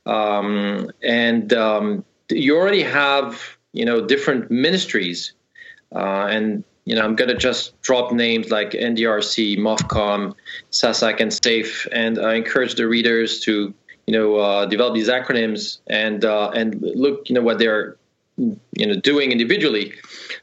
um, 0.06 0.90
and 1.02 1.52
um, 1.52 2.04
you 2.30 2.56
already 2.56 2.82
have 2.82 3.56
you 3.72 3.84
know 3.84 4.04
different 4.04 4.50
ministries, 4.50 5.32
uh, 5.94 6.26
and 6.28 6.64
you 6.88 6.94
know 6.94 7.02
I'm 7.02 7.14
going 7.14 7.28
to 7.28 7.36
just 7.36 7.80
drop 7.82 8.12
names 8.12 8.50
like 8.50 8.70
NDRC, 8.70 9.58
MOFCOM, 9.58 10.34
SASAC, 10.72 11.20
and 11.20 11.32
SAFE, 11.32 11.86
and 11.92 12.18
I 12.18 12.34
encourage 12.34 12.76
the 12.76 12.88
readers 12.88 13.40
to 13.40 13.74
you 14.06 14.12
know 14.12 14.36
uh, 14.36 14.64
develop 14.66 14.94
these 14.94 15.08
acronyms 15.08 15.80
and 15.86 16.24
uh, 16.24 16.50
and 16.54 16.80
look 16.80 17.28
you 17.28 17.34
know 17.34 17.42
what 17.42 17.58
they're 17.58 17.96
you 18.38 18.86
know 18.86 18.94
doing 18.94 19.32
individually. 19.32 19.92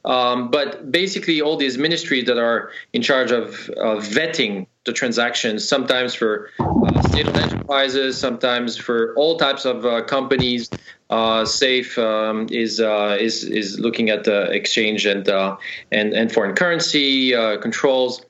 Um, 0.04 0.52
but 0.52 0.92
basically 0.92 1.42
all 1.42 1.58
these 1.58 1.80
ministries 1.80 2.26
that 2.26 2.38
are 2.38 2.70
in 2.94 3.02
charge 3.02 3.32
of 3.32 3.70
uh, 3.78 3.98
vetting 3.98 4.68
the 4.86 4.94
transactions 4.94 5.68
sometimes 5.68 6.14
for 6.14 6.52
uh, 6.60 7.02
state-owned 7.10 7.38
enterprises 7.38 8.18
sometimes 8.18 8.78
for 8.78 9.16
all 9.16 9.38
types 9.38 9.66
of 9.66 9.84
uh, 9.84 10.04
companies 10.04 10.70
uh, 11.10 11.46
SAFE 11.46 11.98
um, 11.98 12.48
is 12.52 12.80
uh, 12.80 13.18
is 13.20 13.44
is 13.44 13.80
looking 13.80 14.10
at 14.10 14.24
the 14.24 14.50
exchange 14.52 15.06
and 15.06 15.28
uh, 15.30 15.56
and 15.92 16.14
and 16.14 16.32
foreign 16.32 16.56
currency 16.56 17.32
controls 17.62 18.26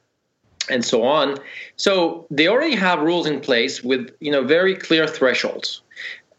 and 0.69 0.83
so 0.83 1.03
on. 1.03 1.37
So 1.75 2.25
they 2.31 2.47
already 2.47 2.75
have 2.75 2.99
rules 2.99 3.27
in 3.27 3.39
place 3.39 3.83
with 3.83 4.09
you 4.19 4.31
know 4.31 4.43
very 4.43 4.75
clear 4.75 5.07
thresholds. 5.07 5.81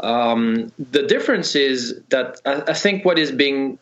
Um, 0.01 0.73
the 0.79 1.03
difference 1.03 1.57
is 1.57 1.99
that 2.11 2.41
I, 2.45 2.63
I 2.69 2.75
think 2.75 3.05
what 3.05 3.19
is 3.19 3.33
being 3.33 3.79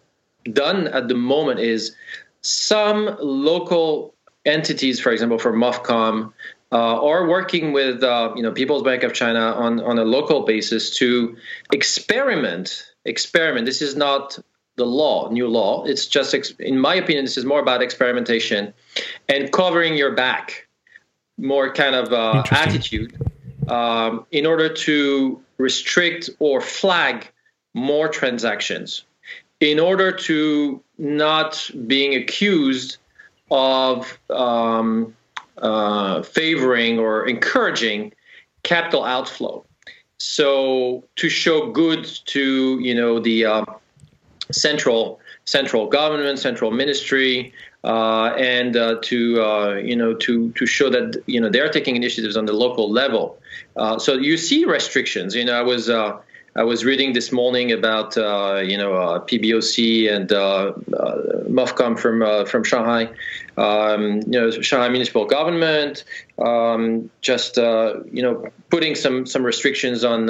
done 0.52 0.88
at 0.88 1.08
the 1.08 1.14
moment 1.14 1.60
is 1.60 1.94
some 2.42 3.16
local 3.20 4.14
entities, 4.44 5.00
for 5.00 5.10
example, 5.10 5.38
for 5.38 5.52
MOFCOM, 5.52 6.32
uh, 6.74 7.00
are 7.06 7.28
working 7.28 7.72
with 7.72 8.02
uh, 8.02 8.32
you 8.34 8.42
know 8.42 8.50
People's 8.50 8.82
Bank 8.82 9.04
of 9.04 9.12
China 9.12 9.52
on 9.52 9.80
on 9.80 9.98
a 9.98 10.04
local 10.04 10.42
basis 10.42 10.96
to 10.98 11.36
experiment. 11.72 12.92
Experiment. 13.04 13.64
This 13.66 13.80
is 13.80 13.96
not 13.96 14.38
the 14.76 14.84
law, 14.84 15.30
new 15.30 15.46
law. 15.46 15.84
It's 15.84 16.06
just, 16.06 16.34
in 16.58 16.80
my 16.80 16.96
opinion, 16.96 17.26
this 17.26 17.36
is 17.36 17.44
more 17.44 17.60
about 17.60 17.80
experimentation 17.80 18.74
and 19.28 19.52
covering 19.52 19.94
your 19.94 20.12
back, 20.12 20.66
more 21.38 21.72
kind 21.72 21.94
of 21.94 22.12
uh, 22.12 22.42
attitude, 22.50 23.16
um, 23.68 24.26
in 24.32 24.46
order 24.46 24.68
to 24.68 25.40
restrict 25.58 26.30
or 26.40 26.60
flag 26.60 27.30
more 27.74 28.08
transactions 28.08 29.04
in 29.60 29.78
order 29.80 30.12
to 30.12 30.82
not 30.98 31.70
being 31.86 32.14
accused 32.14 32.98
of 33.50 34.18
um, 34.30 35.14
uh, 35.58 36.22
favoring 36.22 36.98
or 36.98 37.26
encouraging 37.26 38.12
capital 38.62 39.04
outflow. 39.04 39.64
So 40.18 41.04
to 41.16 41.28
show 41.28 41.70
good 41.70 42.04
to 42.26 42.78
you 42.80 42.94
know 42.94 43.18
the 43.18 43.44
uh, 43.44 43.64
central 44.52 45.20
central 45.44 45.86
government, 45.86 46.38
central 46.38 46.70
ministry, 46.70 47.52
uh, 47.84 48.34
and 48.38 48.76
uh, 48.76 48.96
to 49.02 49.42
uh, 49.42 49.74
you 49.74 49.96
know 49.96 50.14
to 50.14 50.50
to 50.52 50.66
show 50.66 50.88
that 50.90 51.22
you 51.26 51.40
know 51.40 51.50
they're 51.50 51.68
taking 51.68 51.96
initiatives 51.96 52.36
on 52.36 52.46
the 52.46 52.52
local 52.52 52.90
level. 52.90 53.38
Uh, 53.76 53.98
so 53.98 54.14
you 54.14 54.36
see 54.36 54.64
restrictions. 54.64 55.34
You 55.34 55.44
know, 55.44 55.58
I 55.58 55.62
was 55.62 55.90
uh, 55.90 56.18
I 56.56 56.62
was 56.62 56.84
reading 56.84 57.14
this 57.14 57.32
morning 57.32 57.72
about 57.72 58.16
uh, 58.16 58.62
you 58.64 58.76
know 58.76 58.92
PBOC 59.26 60.10
and 60.12 60.28
MOFCOM 60.28 61.98
from 61.98 62.46
from 62.46 62.64
Shanghai. 62.64 63.08
Um, 63.56 64.20
you 64.26 64.40
know, 64.40 64.50
Shanghai 64.50 64.88
municipal 64.88 65.24
government 65.24 66.04
um, 66.38 67.10
just 67.20 67.56
you 67.56 68.22
know 68.22 68.48
putting 68.70 68.94
some 68.94 69.26
some 69.26 69.44
restrictions 69.44 70.04
on. 70.04 70.28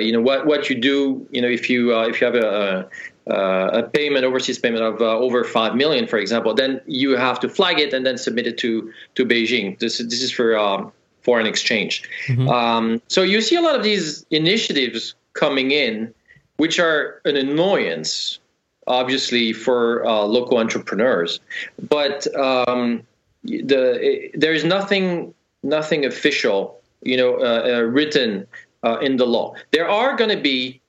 you 0.00 0.12
know 0.12 0.22
what 0.22 0.46
what 0.46 0.70
you 0.70 0.76
do. 0.80 1.26
You 1.30 1.42
know 1.42 1.48
if 1.48 1.68
you 1.68 1.94
if 2.00 2.20
you 2.20 2.24
have 2.26 2.34
a, 2.34 2.88
uh, 3.28 3.70
a 3.74 3.82
payment, 3.82 4.24
overseas 4.24 4.58
payment 4.58 4.82
of 4.82 5.02
uh, 5.02 5.18
over 5.18 5.44
five 5.44 5.74
million, 5.74 6.06
for 6.06 6.18
example, 6.18 6.54
then 6.54 6.80
you 6.86 7.16
have 7.16 7.38
to 7.40 7.48
flag 7.48 7.78
it 7.78 7.92
and 7.92 8.06
then 8.06 8.16
submit 8.16 8.46
it 8.46 8.56
to 8.58 8.90
to 9.16 9.26
Beijing. 9.26 9.78
This 9.78 9.98
this 9.98 10.22
is 10.22 10.30
for 10.30 10.56
um, 10.56 10.90
foreign 11.20 11.46
exchange. 11.46 12.08
Mm-hmm. 12.28 12.48
Um, 12.48 13.02
so 13.08 13.22
you 13.22 13.42
see 13.42 13.56
a 13.56 13.60
lot 13.60 13.74
of 13.74 13.82
these 13.82 14.24
initiatives 14.30 15.14
coming 15.38 15.70
in, 15.70 16.12
which 16.56 16.78
are 16.78 17.20
an 17.24 17.36
annoyance, 17.36 18.40
obviously 18.86 19.52
for 19.52 20.06
uh, 20.06 20.22
local 20.22 20.58
entrepreneurs, 20.58 21.40
but 21.88 22.26
um, 22.34 23.02
the 23.44 24.30
there 24.34 24.52
is 24.52 24.64
nothing 24.64 25.34
nothing 25.62 26.04
official, 26.04 26.80
you 27.02 27.16
know, 27.16 27.36
uh, 27.36 27.62
uh, 27.64 27.80
written 27.80 28.46
uh, 28.82 28.98
in 28.98 29.16
the 29.16 29.26
law. 29.26 29.54
There 29.70 29.88
are 29.88 30.16
going 30.16 30.36
to 30.36 30.42
be 30.42 30.80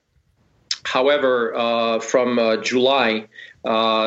However, 0.82 1.54
uh, 1.54 2.00
from 2.00 2.38
uh, 2.38 2.56
July, 2.56 3.28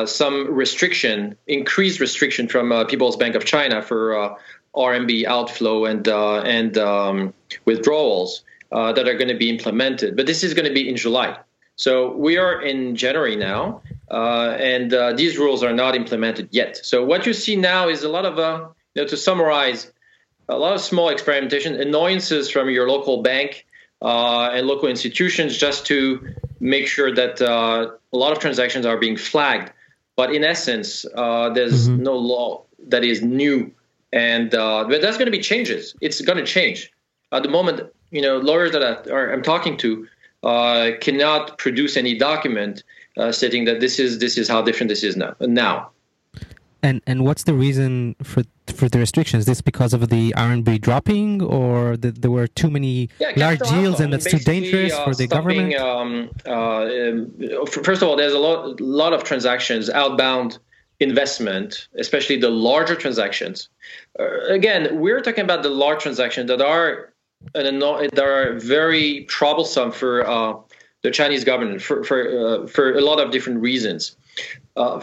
some 0.06 0.52
restriction, 0.52 1.36
increased 1.46 2.00
restriction 2.00 2.48
from 2.48 2.86
People's 2.88 3.16
Bank 3.16 3.36
of 3.36 3.44
China 3.44 3.80
for 3.80 4.36
RMB 4.74 5.24
outflow 5.24 5.84
and 5.84 6.08
and 6.08 6.76
um, 6.76 7.32
withdrawals 7.64 8.42
that 8.74 9.08
are 9.08 9.14
going 9.14 9.28
to 9.28 9.36
be 9.36 9.48
implemented. 9.48 10.16
But 10.16 10.26
this 10.26 10.42
is 10.42 10.54
going 10.54 10.68
to 10.68 10.74
be 10.74 10.88
in 10.88 10.96
July. 10.96 11.38
So 11.76 12.14
we 12.16 12.36
are 12.36 12.60
in 12.60 12.96
January 12.96 13.36
now, 13.36 13.82
and 14.08 14.90
these 15.16 15.38
rules 15.38 15.62
are 15.62 15.72
not 15.72 15.94
implemented 15.94 16.48
yet. 16.52 16.84
So 16.84 17.04
what 17.04 17.26
you 17.26 17.32
see 17.32 17.56
now 17.56 17.88
is 17.88 18.02
a 18.02 18.08
lot 18.08 18.26
of, 18.26 18.36
you 18.94 19.02
know, 19.02 19.08
to 19.08 19.16
summarize, 19.16 19.90
a 20.48 20.58
lot 20.58 20.74
of 20.74 20.80
small 20.80 21.08
experimentation, 21.08 21.80
annoyances 21.80 22.50
from 22.50 22.68
your 22.68 22.88
local 22.88 23.22
bank 23.22 23.66
uh, 24.04 24.50
and 24.52 24.66
local 24.66 24.88
institutions 24.88 25.56
just 25.56 25.86
to 25.86 26.34
make 26.60 26.86
sure 26.86 27.12
that 27.14 27.40
uh, 27.40 27.90
a 28.12 28.16
lot 28.16 28.32
of 28.32 28.38
transactions 28.38 28.84
are 28.86 28.98
being 28.98 29.16
flagged. 29.16 29.72
But 30.16 30.34
in 30.34 30.44
essence, 30.44 31.06
uh, 31.14 31.50
there's 31.50 31.88
mm-hmm. 31.88 32.02
no 32.02 32.16
law 32.16 32.64
that 32.88 33.02
is 33.02 33.22
new, 33.22 33.72
and 34.12 34.54
uh, 34.54 34.84
but 34.88 35.00
that's 35.00 35.16
going 35.16 35.26
to 35.26 35.32
be 35.32 35.40
changes. 35.40 35.94
It's 36.00 36.20
going 36.20 36.38
to 36.38 36.44
change. 36.44 36.92
At 37.32 37.42
the 37.42 37.48
moment, 37.48 37.80
you 38.14 38.22
know, 38.22 38.38
lawyers 38.38 38.70
that 38.72 38.82
I, 38.84 39.32
I'm 39.32 39.42
talking 39.42 39.76
to 39.78 40.06
uh, 40.44 40.92
cannot 41.00 41.58
produce 41.58 41.96
any 41.96 42.16
document 42.16 42.84
uh, 43.16 43.32
stating 43.32 43.64
that 43.64 43.80
this 43.80 43.98
is 43.98 44.20
this 44.20 44.38
is 44.38 44.48
how 44.48 44.62
different 44.62 44.88
this 44.88 45.02
is 45.02 45.16
now. 45.16 45.34
Now, 45.40 45.90
and 46.80 47.02
and 47.08 47.24
what's 47.24 47.42
the 47.42 47.54
reason 47.54 48.14
for 48.22 48.44
for 48.68 48.88
the 48.88 49.00
restrictions? 49.00 49.46
This 49.46 49.60
because 49.60 49.92
of 49.92 50.08
the 50.10 50.32
RMB 50.32 50.80
dropping, 50.80 51.42
or 51.42 51.96
that 51.96 52.22
there 52.22 52.30
were 52.30 52.46
too 52.46 52.70
many 52.70 53.10
yeah, 53.18 53.32
large 53.36 53.60
deals 53.68 53.98
and 53.98 54.12
that's 54.12 54.30
too 54.30 54.38
dangerous 54.38 54.92
uh, 54.92 55.04
for 55.04 55.14
the 55.14 55.26
government? 55.26 55.74
Um, 55.74 56.30
uh, 56.46 56.86
first 57.82 58.00
of 58.00 58.08
all, 58.08 58.16
there's 58.16 58.32
a 58.32 58.38
lot 58.38 58.80
lot 58.80 59.12
of 59.12 59.24
transactions 59.24 59.90
outbound 59.90 60.58
investment, 61.00 61.88
especially 61.98 62.36
the 62.36 62.50
larger 62.50 62.94
transactions. 62.94 63.68
Uh, 64.20 64.38
again, 64.48 65.00
we're 65.00 65.20
talking 65.20 65.42
about 65.42 65.64
the 65.64 65.68
large 65.70 66.02
transactions 66.02 66.46
that 66.48 66.60
are 66.60 67.13
that 67.52 68.18
are 68.18 68.58
very 68.58 69.24
troublesome 69.24 69.92
for 69.92 70.26
uh, 70.26 70.54
the 71.02 71.10
Chinese 71.10 71.44
government 71.44 71.82
for 71.82 72.02
for 72.02 72.64
uh, 72.64 72.66
for 72.66 72.94
a 72.94 73.00
lot 73.00 73.20
of 73.20 73.30
different 73.30 73.60
reasons. 73.60 74.16
Uh, 74.76 74.98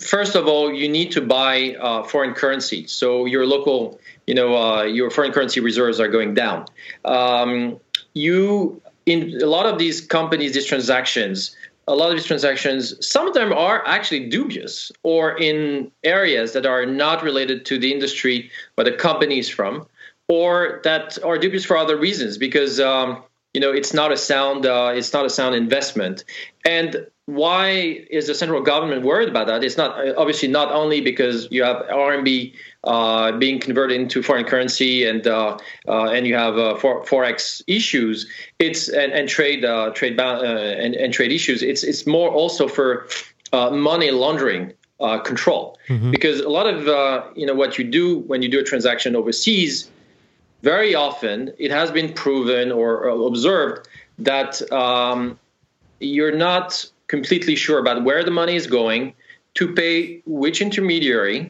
first 0.00 0.36
of 0.36 0.46
all, 0.46 0.72
you 0.72 0.88
need 0.88 1.10
to 1.10 1.20
buy 1.20 1.74
uh, 1.80 2.02
foreign 2.04 2.34
currency. 2.34 2.86
So 2.86 3.24
your 3.24 3.44
local, 3.44 3.98
you 4.26 4.34
know, 4.34 4.56
uh, 4.56 4.82
your 4.84 5.10
foreign 5.10 5.32
currency 5.32 5.58
reserves 5.60 5.98
are 5.98 6.08
going 6.08 6.34
down. 6.34 6.66
Um, 7.04 7.80
you 8.14 8.80
in 9.06 9.40
a 9.40 9.46
lot 9.46 9.66
of 9.66 9.78
these 9.78 10.00
companies, 10.00 10.54
these 10.54 10.66
transactions, 10.66 11.56
a 11.88 11.94
lot 11.94 12.10
of 12.10 12.16
these 12.16 12.26
transactions, 12.26 12.94
some 13.06 13.28
of 13.28 13.34
them 13.34 13.52
are 13.52 13.86
actually 13.86 14.28
dubious 14.28 14.90
or 15.04 15.38
in 15.38 15.90
areas 16.02 16.52
that 16.52 16.66
are 16.66 16.84
not 16.84 17.22
related 17.22 17.64
to 17.66 17.78
the 17.78 17.92
industry 17.92 18.50
where 18.74 18.84
the 18.84 18.92
company 18.92 19.38
is 19.38 19.48
from, 19.48 19.86
or 20.28 20.80
that 20.84 21.22
are 21.24 21.38
dubious 21.38 21.64
for 21.64 21.76
other 21.76 21.96
reasons 21.96 22.38
because. 22.38 22.80
Um, 22.80 23.22
you 23.54 23.60
know, 23.60 23.72
it's 23.72 23.94
not 23.94 24.12
a 24.12 24.18
sound. 24.18 24.66
Uh, 24.66 24.92
it's 24.94 25.14
not 25.14 25.24
a 25.24 25.30
sound 25.30 25.54
investment, 25.54 26.24
and 26.66 27.06
why 27.26 28.06
is 28.08 28.28
the 28.28 28.34
central 28.34 28.62
government 28.62 29.02
worried 29.02 29.28
about 29.28 29.48
that? 29.48 29.64
It's 29.64 29.76
not 29.76 30.16
obviously 30.16 30.48
not 30.48 30.70
only 30.70 31.00
because 31.00 31.48
you 31.50 31.64
have 31.64 31.84
RMB 31.86 32.54
uh, 32.84 33.32
being 33.32 33.58
converted 33.58 34.00
into 34.00 34.22
foreign 34.22 34.44
currency 34.44 35.04
and 35.04 35.26
uh, 35.26 35.58
uh, 35.88 36.04
and 36.04 36.26
you 36.26 36.36
have 36.36 36.56
uh, 36.56 36.76
for, 36.76 37.04
forex 37.04 37.62
issues. 37.66 38.28
It's 38.60 38.88
and, 38.88 39.12
and 39.12 39.28
trade 39.28 39.64
uh, 39.64 39.90
trade 39.90 40.18
uh, 40.20 40.42
and, 40.44 40.94
and, 40.94 41.12
trade 41.12 41.32
issues. 41.32 41.62
It's 41.62 41.82
it's 41.82 42.06
more 42.06 42.30
also 42.30 42.68
for 42.68 43.08
money 43.52 44.10
laundering. 44.10 44.72
control 45.24 45.76
mm-hmm. 45.88 46.10
because 46.10 46.40
a 46.40 46.48
lot 46.48 46.66
of 46.66 46.78
you 47.36 47.44
know 47.44 47.54
what 47.54 47.76
you 47.76 47.84
do 47.84 48.20
when 48.30 48.40
you 48.40 48.48
do 48.48 48.58
a 48.58 48.64
transaction 48.64 49.14
overseas 49.14 49.90
very 50.72 50.92
often 50.96 51.38
it 51.58 51.70
has 51.70 51.88
been 51.98 52.12
proven 52.12 52.72
or 52.80 52.88
observed 53.30 53.88
that 54.30 54.52
um, 54.72 55.38
you're 56.00 56.38
not 56.50 56.68
completely 57.14 57.54
sure 57.54 57.78
about 57.78 58.02
where 58.08 58.22
the 58.24 58.34
money 58.42 58.56
is 58.56 58.66
going, 58.66 59.14
to 59.54 59.64
pay 59.80 60.20
which 60.26 60.58
intermediary, 60.60 61.40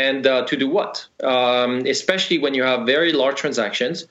and 0.00 0.26
uh, 0.26 0.46
to 0.46 0.56
do 0.56 0.66
what. 0.78 1.06
Um, 1.22 1.70
especially 1.96 2.38
when 2.38 2.54
you 2.54 2.62
have 2.62 2.80
very 2.86 3.12
large 3.12 3.36
transactions, 3.44 4.06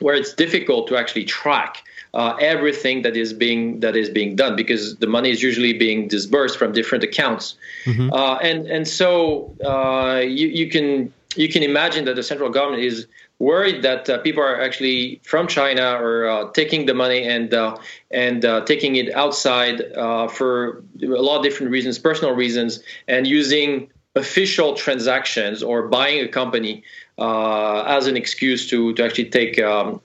where 0.00 0.14
it's 0.20 0.34
difficult 0.44 0.82
to 0.88 0.96
actually 1.00 1.24
track 1.24 1.72
uh, 2.14 2.36
everything 2.52 2.96
that 3.06 3.16
is 3.16 3.32
being 3.32 3.80
that 3.80 3.96
is 3.96 4.08
being 4.10 4.36
done 4.42 4.54
because 4.62 4.96
the 5.04 5.10
money 5.16 5.30
is 5.30 5.40
usually 5.48 5.72
being 5.86 6.08
disbursed 6.08 6.56
from 6.60 6.72
different 6.72 7.02
accounts, 7.10 7.44
mm-hmm. 7.86 8.12
uh, 8.12 8.48
and 8.48 8.66
and 8.66 8.84
so 8.86 9.54
uh, 9.64 10.18
you 10.40 10.48
you 10.60 10.66
can 10.74 11.12
you 11.36 11.48
can 11.48 11.62
imagine 11.62 12.04
that 12.04 12.16
the 12.16 12.22
central 12.22 12.50
government 12.50 12.82
is 12.82 13.06
worried 13.42 13.82
that 13.82 14.08
uh, 14.08 14.18
people 14.18 14.40
are 14.40 14.60
actually 14.60 15.20
from 15.24 15.48
China 15.48 15.98
or 16.00 16.28
uh, 16.28 16.50
taking 16.52 16.86
the 16.86 16.94
money 16.94 17.24
and 17.24 17.52
uh, 17.52 17.76
and 18.12 18.44
uh, 18.44 18.64
taking 18.64 18.94
it 18.96 19.12
outside 19.14 19.82
uh, 19.96 20.28
for 20.28 20.84
a 21.02 21.22
lot 21.28 21.38
of 21.38 21.42
different 21.42 21.72
reasons, 21.72 21.98
personal 21.98 22.34
reasons, 22.34 22.80
and 23.08 23.26
using 23.26 23.90
official 24.14 24.74
transactions 24.74 25.62
or 25.62 25.88
buying 25.88 26.24
a 26.24 26.28
company 26.28 26.84
uh, 27.18 27.82
as 27.82 28.06
an 28.06 28.16
excuse 28.16 28.70
to 28.70 28.94
to 28.94 29.04
actually 29.04 29.28
take 29.28 29.58
um, 29.58 30.00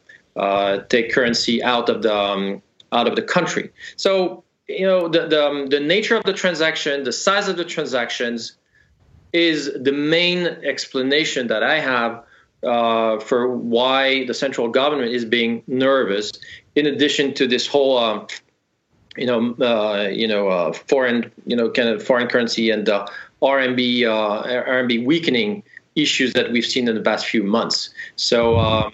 take 0.90 1.14
currency 1.14 1.62
out 1.64 1.90
of 1.90 2.02
the 2.02 2.16
um, 2.16 2.62
out 2.92 3.08
of 3.08 3.16
the 3.16 3.22
country. 3.36 3.70
So 3.98 4.44
you 4.68 4.88
know 4.88 5.08
the 5.08 5.28
the, 5.28 5.48
um, 5.48 5.68
the 5.68 5.80
nature 5.80 6.16
of 6.16 6.24
the 6.24 6.34
transaction, 6.34 7.04
the 7.04 7.14
size 7.14 7.48
of 7.48 7.56
the 7.56 7.66
transactions 7.66 8.58
is 9.32 9.72
the 9.80 9.92
main 9.92 10.48
explanation 10.74 11.48
that 11.48 11.62
I 11.62 11.80
have 11.80 12.24
uh, 12.64 13.20
for 13.20 13.48
why 13.48 14.26
the 14.26 14.34
central 14.34 14.68
government 14.68 15.12
is 15.12 15.26
being 15.26 15.64
nervous. 15.68 16.32
In 16.76 16.86
addition 16.86 17.34
to 17.36 17.48
this 17.48 17.68
whole, 17.68 17.98
um, 17.98 18.28
you 19.16 19.26
know, 19.26 19.56
uh, 19.66 20.08
you 20.10 20.28
know, 20.28 20.48
uh, 20.48 20.74
foreign, 20.74 21.32
you 21.46 21.56
know, 21.56 21.70
kind 21.70 21.90
of 21.90 22.04
foreign 22.04 22.28
currency 22.28 22.70
and 22.70 22.90
uh, 22.90 23.06
RMB, 23.42 24.06
uh, 24.06 24.44
RMB 24.44 25.06
weakening 25.06 25.64
issues 25.96 26.34
that 26.34 26.52
we've 26.52 26.66
seen 26.66 26.88
in 26.88 26.96
the 26.96 27.02
past 27.02 27.26
few 27.26 27.44
months. 27.44 27.90
So, 28.16 28.58
um, 28.60 28.94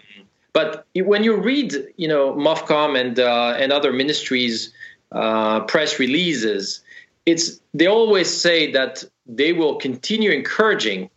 but 0.53 0.85
when 0.95 1.23
you 1.23 1.35
read, 1.35 1.73
you 1.97 2.07
know, 2.07 2.33
MOFCOM 2.33 2.99
and 2.99 3.19
uh, 3.19 3.55
and 3.57 3.71
other 3.71 3.91
ministries' 3.91 4.71
press 5.11 5.99
releases, 5.99 6.81
it's 7.25 7.59
they 7.73 7.87
always 7.87 8.29
say 8.29 8.71
that 8.71 9.03
they 9.25 9.53
will 9.53 9.75
continue 9.75 10.31
encouraging 10.31 11.09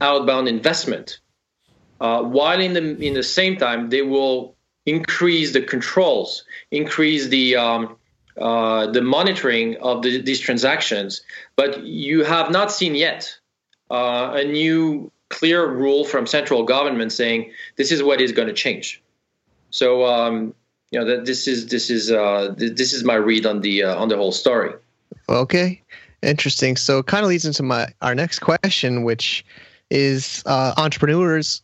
outbound 0.00 0.48
investment, 0.48 1.18
uh, 2.00 2.22
while 2.22 2.60
in 2.60 2.72
the 2.72 2.96
in 3.04 3.14
the 3.14 3.22
same 3.22 3.56
time 3.56 3.90
they 3.90 4.02
will 4.02 4.54
increase 4.86 5.52
the 5.52 5.60
controls, 5.60 6.44
increase 6.70 7.28
the 7.28 7.56
um, 7.56 7.96
uh, 8.38 8.86
the 8.86 9.02
monitoring 9.02 9.76
of 9.78 10.02
the, 10.02 10.20
these 10.20 10.40
transactions. 10.40 11.22
But 11.56 11.84
you 11.84 12.24
have 12.24 12.50
not 12.50 12.70
seen 12.70 12.94
yet 12.94 13.36
uh, 13.90 14.32
a 14.34 14.44
new 14.44 15.10
clear 15.28 15.66
rule 15.66 16.04
from 16.04 16.26
central 16.26 16.62
government 16.64 17.12
saying 17.12 17.52
this 17.76 17.92
is 17.92 18.02
what 18.02 18.20
is 18.20 18.32
going 18.32 18.48
to 18.48 18.54
change. 18.54 19.02
So 19.70 20.06
um, 20.06 20.54
you 20.90 20.98
know 20.98 21.06
that 21.06 21.26
this 21.26 21.46
is 21.46 21.66
this 21.66 21.90
is 21.90 22.10
uh, 22.10 22.54
this 22.56 22.92
is 22.92 23.04
my 23.04 23.14
read 23.14 23.44
on 23.44 23.60
the 23.60 23.84
uh, 23.84 23.96
on 23.96 24.08
the 24.08 24.16
whole 24.16 24.32
story. 24.32 24.72
Okay. 25.28 25.82
Interesting. 26.22 26.76
So 26.76 26.98
it 26.98 27.06
kind 27.06 27.24
of 27.24 27.28
leads 27.28 27.44
into 27.44 27.62
my 27.62 27.88
our 28.00 28.14
next 28.14 28.40
question, 28.40 29.04
which 29.04 29.44
is 29.90 30.42
uh, 30.46 30.74
entrepreneurs. 30.76 31.62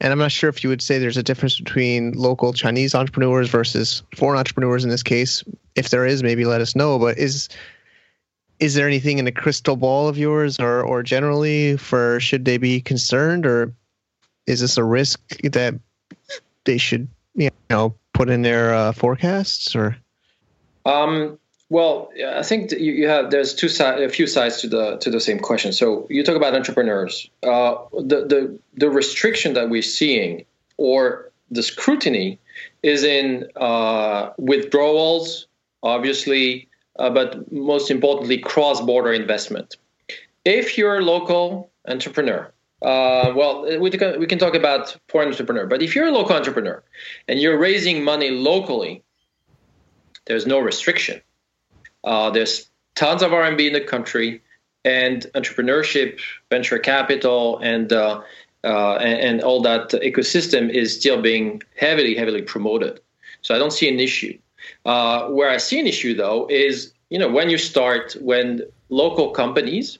And 0.00 0.12
I'm 0.12 0.18
not 0.18 0.32
sure 0.32 0.50
if 0.50 0.62
you 0.62 0.70
would 0.70 0.82
say 0.82 0.98
there's 0.98 1.16
a 1.16 1.22
difference 1.22 1.58
between 1.58 2.12
local 2.12 2.52
Chinese 2.52 2.94
entrepreneurs 2.94 3.48
versus 3.48 4.02
foreign 4.16 4.38
entrepreneurs 4.38 4.84
in 4.84 4.90
this 4.90 5.02
case. 5.02 5.44
If 5.76 5.90
there 5.90 6.04
is, 6.04 6.22
maybe 6.22 6.44
let 6.44 6.60
us 6.60 6.76
know. 6.76 6.98
But 6.98 7.18
is 7.18 7.48
is 8.60 8.74
there 8.74 8.86
anything 8.86 9.18
in 9.18 9.24
the 9.24 9.32
crystal 9.32 9.76
ball 9.76 10.08
of 10.08 10.18
yours, 10.18 10.58
or 10.58 10.82
or 10.82 11.02
generally 11.02 11.76
for 11.76 12.20
should 12.20 12.44
they 12.44 12.58
be 12.58 12.80
concerned, 12.80 13.46
or 13.46 13.72
is 14.46 14.60
this 14.60 14.76
a 14.76 14.84
risk 14.84 15.20
that 15.42 15.74
they 16.64 16.78
should 16.78 17.08
you 17.34 17.50
know 17.70 17.94
put 18.12 18.28
in 18.28 18.42
their 18.42 18.74
uh, 18.74 18.92
forecasts, 18.92 19.74
or? 19.74 19.96
Um, 20.86 21.38
well, 21.74 22.12
I 22.40 22.44
think 22.44 22.70
you, 22.70 22.92
you 23.00 23.08
have 23.08 23.32
there's 23.32 23.52
two 23.52 23.68
sides, 23.68 24.00
a 24.00 24.08
few 24.08 24.28
sides 24.28 24.60
to 24.60 24.68
the 24.68 24.96
to 24.98 25.10
the 25.10 25.20
same 25.20 25.40
question. 25.40 25.72
So 25.72 26.06
you 26.08 26.22
talk 26.22 26.36
about 26.36 26.54
entrepreneurs. 26.54 27.28
Uh, 27.42 27.74
the 27.92 28.18
the 28.32 28.40
the 28.74 28.88
restriction 29.00 29.54
that 29.54 29.70
we're 29.70 29.90
seeing 30.00 30.44
or 30.76 31.32
the 31.50 31.64
scrutiny 31.64 32.38
is 32.84 33.02
in 33.02 33.48
uh, 33.56 34.30
withdrawals, 34.38 35.48
obviously, 35.82 36.68
uh, 37.00 37.10
but 37.10 37.50
most 37.50 37.90
importantly, 37.90 38.38
cross-border 38.38 39.12
investment. 39.12 39.76
If 40.44 40.78
you're 40.78 40.98
a 40.98 41.02
local 41.02 41.70
entrepreneur, 41.88 42.52
uh, 42.82 43.32
well, 43.34 43.80
we 43.80 43.90
can, 43.90 44.20
we 44.20 44.26
can 44.26 44.38
talk 44.38 44.54
about 44.54 44.96
foreign 45.08 45.28
entrepreneur, 45.28 45.66
but 45.66 45.82
if 45.82 45.96
you're 45.96 46.06
a 46.06 46.12
local 46.12 46.36
entrepreneur 46.36 46.82
and 47.26 47.40
you're 47.40 47.58
raising 47.58 48.04
money 48.04 48.30
locally, 48.30 49.02
there's 50.26 50.46
no 50.46 50.58
restriction. 50.60 51.20
Uh, 52.04 52.30
there's 52.30 52.68
tons 52.94 53.22
of 53.22 53.30
RMB 53.32 53.66
in 53.66 53.72
the 53.72 53.80
country, 53.80 54.42
and 54.84 55.26
entrepreneurship, 55.34 56.20
venture 56.50 56.78
capital, 56.78 57.58
and 57.58 57.92
uh, 57.92 58.20
uh, 58.62 58.96
and, 58.96 59.20
and, 59.20 59.42
all 59.42 59.60
that 59.60 59.90
ecosystem 59.90 60.70
is 60.70 60.98
still 60.98 61.20
being 61.20 61.62
heavily, 61.76 62.14
heavily 62.14 62.40
promoted. 62.40 62.98
So 63.42 63.54
I 63.54 63.58
don't 63.58 63.72
see 63.72 63.90
an 63.90 64.00
issue. 64.00 64.38
Uh, 64.86 65.28
where 65.28 65.50
I 65.50 65.58
see 65.58 65.78
an 65.78 65.86
issue, 65.86 66.14
though, 66.14 66.46
is 66.48 66.92
you 67.10 67.18
know 67.18 67.30
when 67.30 67.50
you 67.50 67.58
start 67.58 68.16
when 68.20 68.62
local 68.88 69.30
companies 69.30 69.98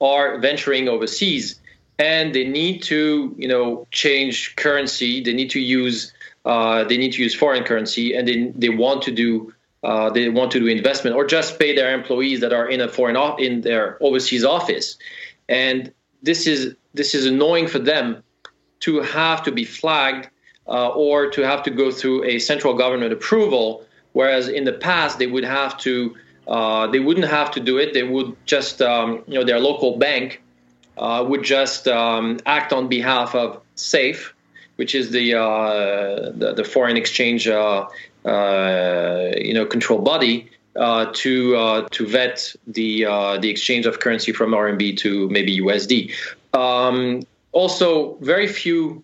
are 0.00 0.38
venturing 0.38 0.88
overseas 0.88 1.60
and 1.98 2.34
they 2.34 2.44
need 2.44 2.82
to 2.84 3.34
you 3.36 3.48
know 3.48 3.86
change 3.90 4.54
currency, 4.56 5.22
they 5.22 5.32
need 5.32 5.50
to 5.50 5.60
use 5.60 6.12
uh, 6.44 6.84
they 6.84 6.96
need 6.96 7.12
to 7.12 7.22
use 7.22 7.34
foreign 7.34 7.64
currency, 7.64 8.14
and 8.14 8.28
they 8.28 8.52
they 8.54 8.68
want 8.68 9.02
to 9.02 9.10
do 9.10 9.52
uh, 9.86 10.10
they 10.10 10.28
want 10.28 10.50
to 10.50 10.58
do 10.58 10.66
investment 10.66 11.14
or 11.14 11.24
just 11.24 11.60
pay 11.60 11.72
their 11.72 11.94
employees 11.94 12.40
that 12.40 12.52
are 12.52 12.68
in 12.68 12.80
a 12.80 12.88
foreign 12.88 13.16
off, 13.16 13.38
in 13.38 13.60
their 13.60 13.96
overseas 14.02 14.44
office. 14.44 14.98
And 15.48 15.92
this 16.22 16.48
is 16.48 16.74
this 16.92 17.14
is 17.14 17.24
annoying 17.24 17.68
for 17.68 17.78
them 17.78 18.24
to 18.80 19.00
have 19.02 19.44
to 19.44 19.52
be 19.52 19.64
flagged 19.64 20.28
uh, 20.66 20.88
or 20.88 21.30
to 21.30 21.42
have 21.42 21.62
to 21.62 21.70
go 21.70 21.92
through 21.92 22.24
a 22.24 22.40
central 22.40 22.74
government 22.74 23.12
approval 23.12 23.84
whereas 24.12 24.48
in 24.48 24.64
the 24.64 24.72
past 24.72 25.20
they 25.20 25.28
would 25.28 25.44
have 25.44 25.78
to 25.78 26.16
uh, 26.48 26.88
they 26.88 26.98
wouldn't 26.98 27.28
have 27.28 27.52
to 27.52 27.60
do 27.60 27.78
it. 27.78 27.94
They 27.94 28.02
would 28.02 28.36
just 28.44 28.82
um, 28.82 29.22
you 29.28 29.38
know 29.38 29.44
their 29.44 29.60
local 29.60 29.98
bank 29.98 30.42
uh, 30.98 31.24
would 31.28 31.44
just 31.44 31.86
um, 31.86 32.40
act 32.44 32.72
on 32.72 32.88
behalf 32.88 33.36
of 33.36 33.60
SAFE 33.76 34.34
which 34.76 34.94
is 34.94 35.10
the 35.10 35.34
uh, 35.34 36.30
the, 36.40 36.54
the, 36.54 36.64
foreign 36.64 36.96
exchange 36.96 37.48
uh, 37.48 37.86
you 38.26 39.54
know 39.54 39.66
control 39.66 40.00
body 40.00 40.50
uh, 40.76 41.06
to 41.14 41.56
uh, 41.56 41.88
to 41.90 42.06
vet 42.06 42.54
the 42.66 43.04
the 43.40 43.48
exchange 43.48 43.86
of 43.86 44.00
currency 44.00 44.32
from 44.32 44.50
RMB 44.50 44.96
to 44.98 45.28
maybe 45.30 45.60
USD. 45.60 46.12
Um, 46.52 47.22
also, 47.52 48.16
very 48.16 48.46
few 48.46 49.02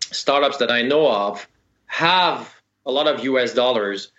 startups 0.00 0.58
that 0.58 0.70
I 0.70 0.82
know 0.82 1.10
of 1.10 1.46
have 1.86 2.54
a 2.86 2.90
lot 2.90 3.06
of 3.06 3.24
US 3.24 3.54
dollars 3.54 4.10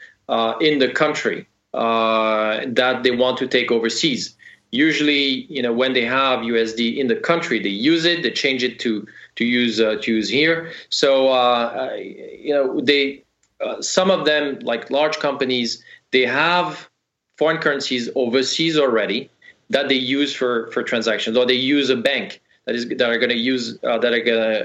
in 0.61 0.79
the 0.79 0.91
country 0.93 1.47
that 1.73 2.99
they 3.03 3.11
want 3.11 3.37
to 3.39 3.47
take 3.47 3.71
overseas 3.71 4.35
usually 4.73 5.45
you 5.55 5.61
know 5.61 5.71
when 5.71 5.93
they 5.93 6.03
have 6.03 6.39
USD 6.39 6.97
in 6.97 7.07
the 7.07 7.15
country 7.15 7.59
they 7.59 7.69
use 7.69 8.05
it 8.05 8.23
they 8.23 8.31
change 8.31 8.63
it 8.63 8.79
to 8.79 9.07
to 9.35 9.45
use 9.45 9.79
uh, 9.79 9.97
to 10.01 10.15
use 10.15 10.27
here 10.27 10.71
so 10.89 11.29
uh, 11.29 11.93
you 11.95 12.53
know 12.53 12.81
they 12.81 13.22
uh, 13.61 13.81
some 13.81 14.11
of 14.11 14.25
them, 14.25 14.59
like 14.59 14.89
large 14.89 15.19
companies, 15.19 15.83
they 16.11 16.25
have 16.25 16.89
foreign 17.37 17.57
currencies 17.57 18.09
overseas 18.15 18.77
already 18.77 19.29
that 19.69 19.89
they 19.89 19.95
use 19.95 20.33
for 20.33 20.71
for 20.71 20.83
transactions, 20.83 21.37
or 21.37 21.45
they 21.45 21.53
use 21.53 21.89
a 21.89 21.95
bank 21.95 22.41
that 22.65 22.75
is 22.75 22.87
that 22.87 23.09
are 23.09 23.17
going 23.17 23.29
to 23.29 23.37
use 23.37 23.77
uh, 23.83 23.97
that 23.97 24.13
are 24.13 24.23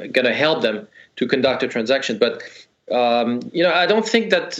going 0.08 0.26
to 0.26 0.34
help 0.34 0.62
them 0.62 0.86
to 1.16 1.26
conduct 1.26 1.62
a 1.62 1.68
transaction. 1.68 2.18
But 2.18 2.42
um, 2.90 3.40
you 3.52 3.62
know, 3.62 3.72
I 3.72 3.86
don't 3.86 4.06
think 4.06 4.30
that 4.30 4.58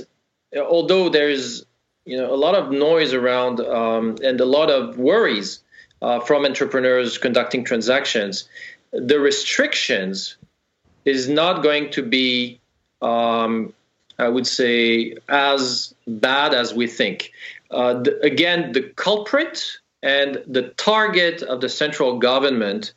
although 0.57 1.09
there's 1.09 1.64
you 2.05 2.17
know 2.17 2.33
a 2.33 2.37
lot 2.37 2.55
of 2.55 2.71
noise 2.71 3.12
around 3.12 3.61
um, 3.61 4.17
and 4.23 4.41
a 4.41 4.45
lot 4.45 4.71
of 4.71 4.99
worries 4.99 5.62
uh, 6.03 6.21
from 6.21 6.45
entrepreneurs 6.45 7.19
conducting 7.19 7.64
transactions, 7.64 8.49
the 8.93 9.21
restrictions 9.21 10.37
is 11.05 11.29
not 11.29 11.62
going 11.62 11.91
to 11.91 12.03
be 12.03 12.61
um, 13.03 13.73
I 14.19 14.29
would 14.29 14.47
say, 14.47 15.17
as 15.29 15.95
bad 16.07 16.55
as 16.55 16.75
we 16.75 16.87
think. 16.87 17.33
Uh, 17.71 17.95
the, 17.95 18.21
again, 18.21 18.73
the 18.73 18.83
culprit 18.97 19.65
and 20.03 20.43
the 20.47 20.71
target 20.77 21.43
of 21.43 21.61
the 21.61 21.69
central 21.69 22.19
government 22.19 22.95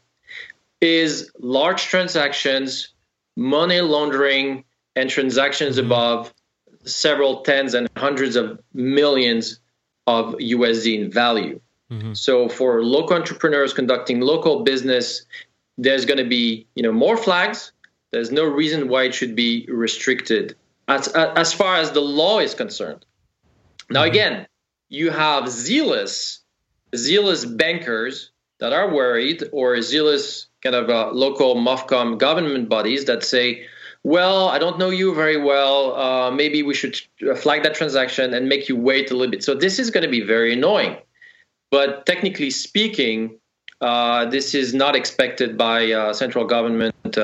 is 0.81 1.31
large 1.39 1.83
transactions, 1.83 2.89
money 3.37 3.81
laundering, 3.81 4.63
and 4.95 5.09
transactions 5.09 5.77
mm-hmm. 5.77 5.87
above 5.87 6.33
several 6.83 7.41
tens 7.41 7.73
and 7.73 7.87
hundreds 7.95 8.35
of 8.35 8.59
millions 8.73 9.59
of 10.07 10.33
USD 10.35 10.99
in 10.99 11.11
value. 11.11 11.59
Mm-hmm. 11.91 12.13
So 12.13 12.49
for 12.49 12.83
local 12.83 13.15
entrepreneurs 13.15 13.73
conducting 13.73 14.21
local 14.21 14.63
business, 14.63 15.25
there's 15.77 16.05
going 16.05 16.17
to 16.17 16.27
be 16.27 16.65
you 16.75 16.83
know 16.83 16.91
more 16.91 17.17
flags. 17.17 17.71
There's 18.11 18.31
no 18.31 18.45
reason 18.45 18.87
why 18.87 19.03
it 19.03 19.13
should 19.13 19.35
be 19.35 19.65
restricted 19.69 20.55
as 20.95 21.07
as 21.43 21.53
far 21.53 21.77
as 21.77 21.91
the 21.91 22.01
law 22.01 22.39
is 22.39 22.53
concerned. 22.53 23.05
Now 23.89 24.01
mm-hmm. 24.01 24.11
again, 24.11 24.47
you 24.89 25.11
have 25.11 25.49
zealous 25.49 26.41
zealous 26.95 27.45
bankers 27.45 28.31
that 28.59 28.73
are 28.73 28.93
worried 28.93 29.43
or 29.51 29.81
zealous 29.81 30.47
kind 30.61 30.75
of 30.75 30.89
uh, 30.89 31.11
local 31.11 31.55
MOFCOM 31.55 32.17
government 32.19 32.69
bodies 32.69 33.05
that 33.05 33.23
say, 33.23 33.65
well, 34.03 34.49
I 34.49 34.59
don't 34.59 34.77
know 34.77 34.89
you 34.89 35.15
very 35.15 35.37
well. 35.37 35.95
Uh, 35.95 36.31
maybe 36.31 36.61
we 36.61 36.73
should 36.73 36.95
flag 37.37 37.63
that 37.63 37.73
transaction 37.73 38.33
and 38.33 38.47
make 38.47 38.69
you 38.69 38.75
wait 38.75 39.09
a 39.09 39.15
little 39.15 39.31
bit. 39.31 39.43
So 39.43 39.55
this 39.55 39.79
is 39.79 39.89
going 39.89 40.03
to 40.03 40.09
be 40.09 40.21
very 40.21 40.53
annoying. 40.53 40.97
But 41.71 42.05
technically 42.05 42.51
speaking, 42.51 43.39
uh, 43.79 44.25
this 44.25 44.53
is 44.53 44.73
not 44.73 44.95
expected 44.95 45.57
by 45.57 45.91
uh, 45.91 46.13
central 46.13 46.45
government, 46.45 47.17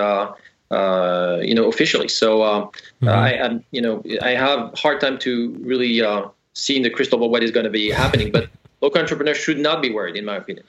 uh, 0.72 0.98
uh, 1.38 1.42
you 1.42 1.54
know, 1.54 1.68
officially. 1.68 2.08
So 2.08 2.40
mm-hmm. 2.40 3.08
I, 3.08 3.34
am, 3.34 3.64
you 3.72 3.82
know, 3.82 4.04
I 4.22 4.32
have 4.32 4.74
hard 4.78 5.00
time 5.00 5.18
to 5.20 5.56
really 5.62 6.02
uh, 6.02 6.28
see 6.54 6.76
in 6.76 6.84
the 6.84 6.90
crystal 6.90 7.20
ball 7.20 7.30
what 7.30 7.44
is 7.44 7.52
going 7.52 7.66
to 7.66 7.70
be 7.70 7.90
happening. 7.90 8.32
But 8.32 8.50
local 8.82 9.02
entrepreneurs 9.02 9.38
should 9.38 9.60
not 9.60 9.82
be 9.82 9.92
worried, 9.92 10.16
in 10.16 10.26
my 10.26 10.36
opinion. 10.36 10.66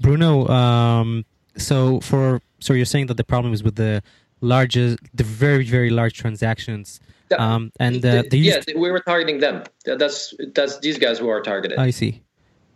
Bruno, 0.00 0.48
um, 0.48 1.24
so 1.56 2.00
for 2.00 2.40
so 2.58 2.72
you're 2.72 2.84
saying 2.84 3.06
that 3.06 3.16
the 3.16 3.24
problem 3.24 3.52
is 3.52 3.62
with 3.62 3.76
the 3.76 4.02
largest, 4.40 4.98
the 5.14 5.24
very 5.24 5.64
very 5.64 5.90
large 5.90 6.14
transactions. 6.14 7.00
Um, 7.38 7.70
and 7.78 8.04
uh, 8.04 8.24
the, 8.28 8.38
yeah, 8.38 8.60
we 8.74 8.90
were 8.90 9.00
targeting 9.00 9.38
them. 9.38 9.62
That's 9.84 10.34
that's 10.54 10.80
these 10.80 10.98
guys 10.98 11.18
who 11.20 11.28
are 11.28 11.40
targeted. 11.40 11.78
I 11.78 11.90
see. 11.90 12.22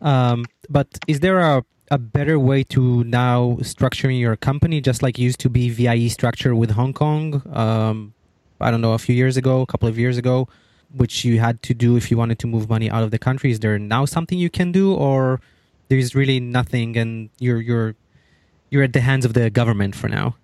Um, 0.00 0.44
but 0.68 0.86
is 1.08 1.20
there 1.20 1.40
a 1.40 1.64
a 1.90 1.98
better 1.98 2.38
way 2.38 2.64
to 2.64 3.04
now 3.04 3.58
structuring 3.60 4.18
your 4.18 4.36
company, 4.36 4.80
just 4.80 5.02
like 5.02 5.18
used 5.18 5.40
to 5.40 5.50
be 5.50 5.68
VIE 5.68 6.08
structure 6.08 6.54
with 6.54 6.70
Hong 6.70 6.92
Kong? 6.92 7.42
Um, 7.52 8.14
I 8.60 8.70
don't 8.70 8.80
know, 8.80 8.92
a 8.92 8.98
few 8.98 9.14
years 9.14 9.36
ago, 9.36 9.60
a 9.60 9.66
couple 9.66 9.88
of 9.88 9.98
years 9.98 10.16
ago, 10.16 10.48
which 10.94 11.24
you 11.24 11.40
had 11.40 11.62
to 11.62 11.74
do 11.74 11.96
if 11.96 12.10
you 12.10 12.16
wanted 12.16 12.38
to 12.40 12.46
move 12.46 12.68
money 12.68 12.90
out 12.90 13.02
of 13.02 13.10
the 13.10 13.18
country. 13.18 13.50
Is 13.50 13.60
there 13.60 13.78
now 13.78 14.04
something 14.04 14.38
you 14.38 14.50
can 14.50 14.72
do, 14.72 14.94
or 14.94 15.40
there's 15.88 16.14
really 16.14 16.40
nothing, 16.40 16.96
and 16.96 17.30
you're 17.38 17.60
you're 17.60 17.94
you're 18.70 18.82
at 18.82 18.92
the 18.92 19.00
hands 19.00 19.24
of 19.24 19.34
the 19.34 19.50
government 19.50 19.94
for 19.94 20.08
now? 20.08 20.36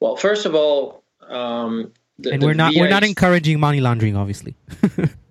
Well, 0.00 0.16
first 0.16 0.46
of 0.46 0.54
all, 0.54 1.02
um, 1.28 1.92
the, 2.18 2.32
and 2.32 2.42
we're 2.42 2.54
not 2.54 2.74
VIE 2.74 2.80
we're 2.80 2.88
not 2.88 3.04
encouraging 3.04 3.60
money 3.60 3.80
laundering, 3.80 4.16
obviously. 4.16 4.54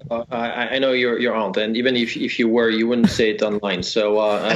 Uh, 0.10 0.24
I, 0.32 0.76
I, 0.76 0.80
know 0.80 0.94
your 0.94 1.20
your 1.20 1.36
aunt, 1.36 1.58
and 1.58 1.76
even 1.76 1.98
if 1.98 2.16
if 2.16 2.40
you 2.40 2.48
were, 2.48 2.70
you 2.70 2.88
wouldn't 2.88 3.10
say 3.10 3.32
it 3.32 3.42
online. 3.42 3.84
So, 3.84 4.20
uh, 4.20 4.54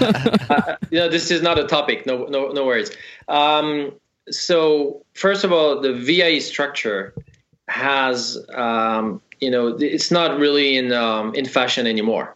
uh, 0.48 0.76
you 0.90 0.98
know, 0.98 1.10
this 1.10 1.30
is 1.30 1.42
not 1.42 1.58
a 1.58 1.66
topic. 1.66 2.06
No, 2.06 2.24
no, 2.24 2.48
no 2.48 2.64
worries. 2.64 2.90
Um, 3.28 3.92
so, 4.30 5.04
first 5.12 5.44
of 5.44 5.52
all, 5.52 5.80
the 5.80 5.92
VIE 5.92 6.38
structure 6.38 7.12
has, 7.68 8.38
um, 8.54 9.20
you 9.40 9.50
know, 9.50 9.76
it's 9.78 10.10
not 10.10 10.38
really 10.38 10.76
in 10.76 10.92
um, 10.92 11.34
in 11.34 11.44
fashion 11.44 11.86
anymore. 11.86 12.34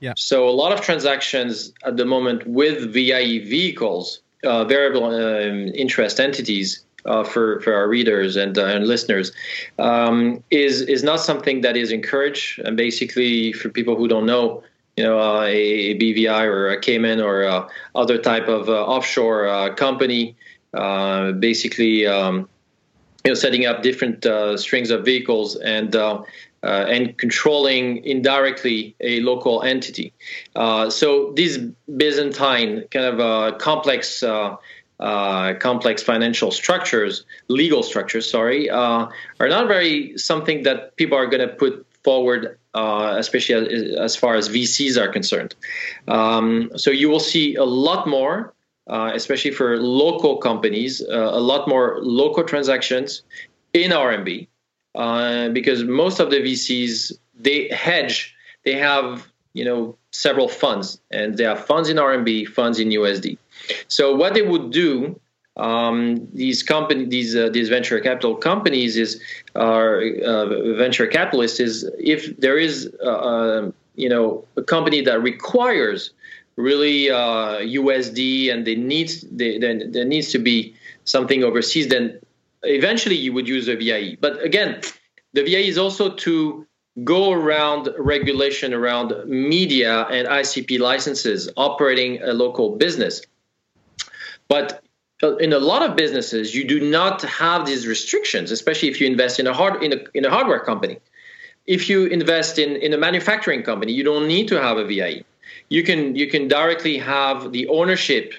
Yeah. 0.00 0.14
So, 0.16 0.48
a 0.48 0.50
lot 0.50 0.72
of 0.72 0.80
transactions 0.80 1.72
at 1.84 1.96
the 1.96 2.04
moment 2.04 2.46
with 2.46 2.92
VIE 2.92 3.38
vehicles, 3.46 4.20
uh, 4.42 4.64
variable 4.64 5.04
um, 5.04 5.68
interest 5.74 6.18
entities, 6.18 6.84
uh, 7.04 7.24
for 7.24 7.60
for 7.60 7.74
our 7.74 7.88
readers 7.88 8.36
and, 8.36 8.58
uh, 8.58 8.66
and 8.66 8.86
listeners 8.86 9.32
um, 9.78 10.42
is 10.50 10.82
is 10.82 11.02
not 11.02 11.20
something 11.20 11.62
that 11.62 11.76
is 11.76 11.92
encouraged. 11.92 12.60
And 12.60 12.76
basically, 12.76 13.52
for 13.52 13.68
people 13.68 13.96
who 13.96 14.08
don't 14.08 14.26
know, 14.26 14.62
you 14.96 15.04
know, 15.04 15.18
uh, 15.18 15.44
a, 15.44 15.98
BVI 15.98 16.44
or 16.44 16.70
a 16.70 16.80
Cayman 16.80 17.20
or 17.20 17.44
uh, 17.44 17.68
other 17.94 18.18
type 18.18 18.48
of 18.48 18.68
uh, 18.68 18.84
offshore 18.84 19.48
uh, 19.48 19.74
company, 19.74 20.36
basically, 20.72 22.06
um, 22.06 22.48
you 23.24 23.30
know, 23.30 23.34
setting 23.34 23.66
up 23.66 23.82
different 23.82 24.26
strings 24.60 24.90
of 24.90 25.04
vehicles 25.04 25.56
and. 25.56 25.96
and 26.62 27.16
controlling 27.16 28.04
indirectly 28.04 28.94
a 29.00 29.20
local 29.20 29.62
entity. 29.62 30.12
so 30.90 31.32
these 31.34 31.56
Byzantine 31.96 32.84
kind 32.90 33.06
of 33.06 33.56
complex 33.56 34.22
uh, 35.00 35.54
complex 35.54 36.02
financial 36.02 36.50
structures, 36.50 37.24
legal 37.48 37.82
structures, 37.82 38.30
sorry, 38.30 38.68
uh, 38.68 39.06
are 39.40 39.48
not 39.48 39.66
very 39.66 40.16
something 40.18 40.62
that 40.64 40.96
people 40.96 41.16
are 41.16 41.26
going 41.26 41.46
to 41.46 41.54
put 41.54 41.86
forward, 42.04 42.58
uh, 42.74 43.14
especially 43.18 43.54
as, 43.54 43.98
as, 43.98 44.16
far 44.16 44.34
as 44.34 44.48
VCs 44.48 44.96
are 44.96 45.08
concerned. 45.08 45.54
Um, 46.08 46.70
so 46.76 46.90
you 46.90 47.08
will 47.08 47.20
see 47.20 47.54
a 47.54 47.64
lot 47.64 48.06
more, 48.06 48.54
uh, 48.86 49.12
especially 49.14 49.50
for 49.50 49.78
local 49.78 50.36
companies, 50.38 51.02
uh, 51.02 51.30
a 51.32 51.40
lot 51.40 51.68
more 51.68 51.98
local 52.02 52.44
transactions 52.44 53.22
in 53.72 53.90
RMB, 53.90 54.48
uh, 54.94 55.48
because 55.50 55.84
most 55.84 56.20
of 56.20 56.30
the 56.30 56.38
VCs 56.38 57.12
they 57.34 57.68
hedge, 57.68 58.34
they 58.64 58.74
have 58.74 59.26
you 59.54 59.64
know 59.64 59.96
several 60.12 60.48
funds, 60.48 61.00
and 61.10 61.36
they 61.36 61.44
have 61.44 61.64
funds 61.64 61.88
in 61.88 61.96
RMB, 61.96 62.48
funds 62.48 62.78
in 62.78 62.88
USD. 62.90 63.38
So 63.88 64.14
what 64.14 64.34
they 64.34 64.42
would 64.42 64.70
do, 64.70 65.18
um, 65.56 66.28
these 66.32 66.62
company, 66.62 67.04
these 67.06 67.36
uh, 67.36 67.50
these 67.50 67.68
venture 67.68 68.00
capital 68.00 68.34
companies 68.36 68.96
is 68.96 69.20
are 69.54 70.02
uh, 70.24 70.74
venture 70.76 71.06
capitalists 71.06 71.60
is 71.60 71.90
if 71.98 72.36
there 72.38 72.58
is 72.58 72.86
uh, 73.04 73.70
you 73.94 74.08
know 74.08 74.44
a 74.56 74.62
company 74.62 75.02
that 75.02 75.20
requires 75.22 76.12
really 76.56 77.06
USD 77.06 78.48
uh, 78.48 78.52
and 78.52 78.66
they 78.66 78.74
needs 78.76 79.22
they, 79.22 79.58
then 79.58 79.92
there 79.92 80.04
needs 80.04 80.30
to 80.32 80.38
be 80.38 80.74
something 81.04 81.42
overseas, 81.44 81.88
then 81.88 82.18
eventually 82.62 83.16
you 83.16 83.32
would 83.32 83.48
use 83.48 83.68
a 83.68 83.76
VIE. 83.76 84.16
But 84.20 84.42
again, 84.42 84.80
the 85.32 85.42
VIE 85.42 85.68
is 85.68 85.78
also 85.78 86.10
to 86.10 86.66
go 87.04 87.32
around 87.32 87.88
regulation 87.98 88.74
around 88.74 89.12
media 89.26 90.06
and 90.10 90.28
ICP 90.28 90.78
licenses 90.78 91.48
operating 91.56 92.22
a 92.22 92.32
local 92.32 92.76
business. 92.76 93.22
But 94.50 94.82
uh, 95.22 95.36
in 95.36 95.52
a 95.52 95.60
lot 95.60 95.82
of 95.88 95.96
businesses, 95.96 96.54
you 96.54 96.64
do 96.66 96.80
not 96.80 97.22
have 97.22 97.64
these 97.64 97.86
restrictions, 97.86 98.50
especially 98.50 98.88
if 98.88 99.00
you 99.00 99.06
invest 99.06 99.38
in 99.38 99.46
a 99.46 99.54
hard 99.54 99.82
in 99.82 99.92
a, 99.92 99.98
in 100.12 100.24
a 100.24 100.30
hardware 100.30 100.60
company. 100.60 100.98
If 101.66 101.88
you 101.88 102.06
invest 102.06 102.58
in, 102.58 102.70
in 102.76 102.92
a 102.92 102.98
manufacturing 102.98 103.62
company, 103.62 103.92
you 103.92 104.02
don't 104.02 104.26
need 104.26 104.48
to 104.48 104.60
have 104.60 104.76
a 104.76 104.84
VIE. 104.84 105.24
You 105.68 105.82
can 105.84 106.16
you 106.16 106.26
can 106.26 106.48
directly 106.48 106.98
have 106.98 107.52
the 107.52 107.68
ownership 107.68 108.34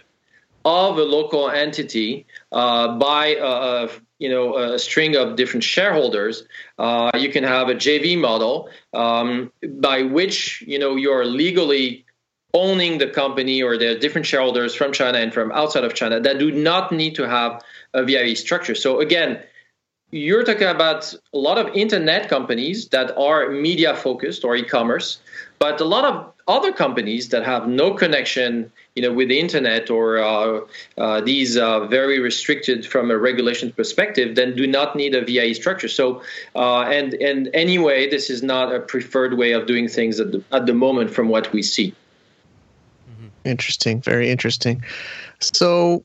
of 0.65 0.97
a 0.97 1.03
local 1.03 1.49
entity 1.49 2.25
uh, 2.51 2.97
by 2.97 3.37
a, 3.39 3.89
you 4.19 4.29
know 4.29 4.57
a 4.57 4.77
string 4.77 5.15
of 5.15 5.37
different 5.37 5.63
shareholders. 5.63 6.43
Uh, 6.77 7.11
you 7.17 7.29
can 7.31 7.45
have 7.45 7.69
a 7.69 7.75
JV 7.75 8.19
model 8.19 8.69
um, 8.93 9.49
by 9.79 10.03
which 10.03 10.61
you 10.67 10.77
know 10.77 10.97
you're 10.97 11.25
legally 11.25 12.05
owning 12.53 12.97
the 12.97 13.07
company 13.07 13.61
or 13.63 13.77
the 13.77 13.95
different 13.95 14.27
shareholders 14.27 14.75
from 14.75 14.91
China 14.91 15.17
and 15.17 15.33
from 15.33 15.51
outside 15.51 15.83
of 15.83 15.93
China 15.93 16.19
that 16.19 16.39
do 16.39 16.51
not 16.51 16.91
need 16.91 17.15
to 17.15 17.27
have 17.27 17.61
a 17.93 18.03
VIE 18.03 18.33
structure. 18.33 18.75
So 18.75 18.99
again, 18.99 19.41
you're 20.11 20.43
talking 20.43 20.67
about 20.67 21.13
a 21.33 21.37
lot 21.37 21.57
of 21.57 21.73
internet 21.73 22.27
companies 22.27 22.89
that 22.89 23.17
are 23.17 23.49
media 23.49 23.95
focused 23.95 24.43
or 24.43 24.55
e-commerce, 24.57 25.19
but 25.57 25.79
a 25.79 25.85
lot 25.85 26.03
of 26.03 26.33
other 26.47 26.73
companies 26.73 27.29
that 27.29 27.45
have 27.45 27.67
no 27.67 27.93
connection, 27.93 28.69
you 28.95 29.01
know, 29.01 29.13
with 29.13 29.29
the 29.29 29.39
internet 29.39 29.89
or 29.89 30.17
uh, 30.17 30.59
uh, 30.97 31.21
these 31.21 31.55
uh, 31.55 31.85
very 31.87 32.19
restricted 32.19 32.85
from 32.85 33.09
a 33.09 33.17
regulation 33.17 33.71
perspective, 33.71 34.35
then 34.35 34.53
do 34.53 34.67
not 34.67 34.97
need 34.97 35.15
a 35.15 35.23
VIE 35.23 35.53
structure. 35.53 35.87
So, 35.87 36.21
uh, 36.55 36.81
and 36.81 37.13
and 37.13 37.49
anyway, 37.53 38.09
this 38.09 38.29
is 38.29 38.43
not 38.43 38.75
a 38.75 38.81
preferred 38.81 39.37
way 39.37 39.53
of 39.53 39.65
doing 39.65 39.87
things 39.87 40.19
at 40.19 40.33
the, 40.33 40.43
at 40.51 40.65
the 40.65 40.73
moment 40.73 41.11
from 41.11 41.29
what 41.29 41.53
we 41.53 41.63
see. 41.63 41.95
Interesting. 43.43 44.01
Very 44.01 44.29
interesting. 44.29 44.83
So 45.39 46.03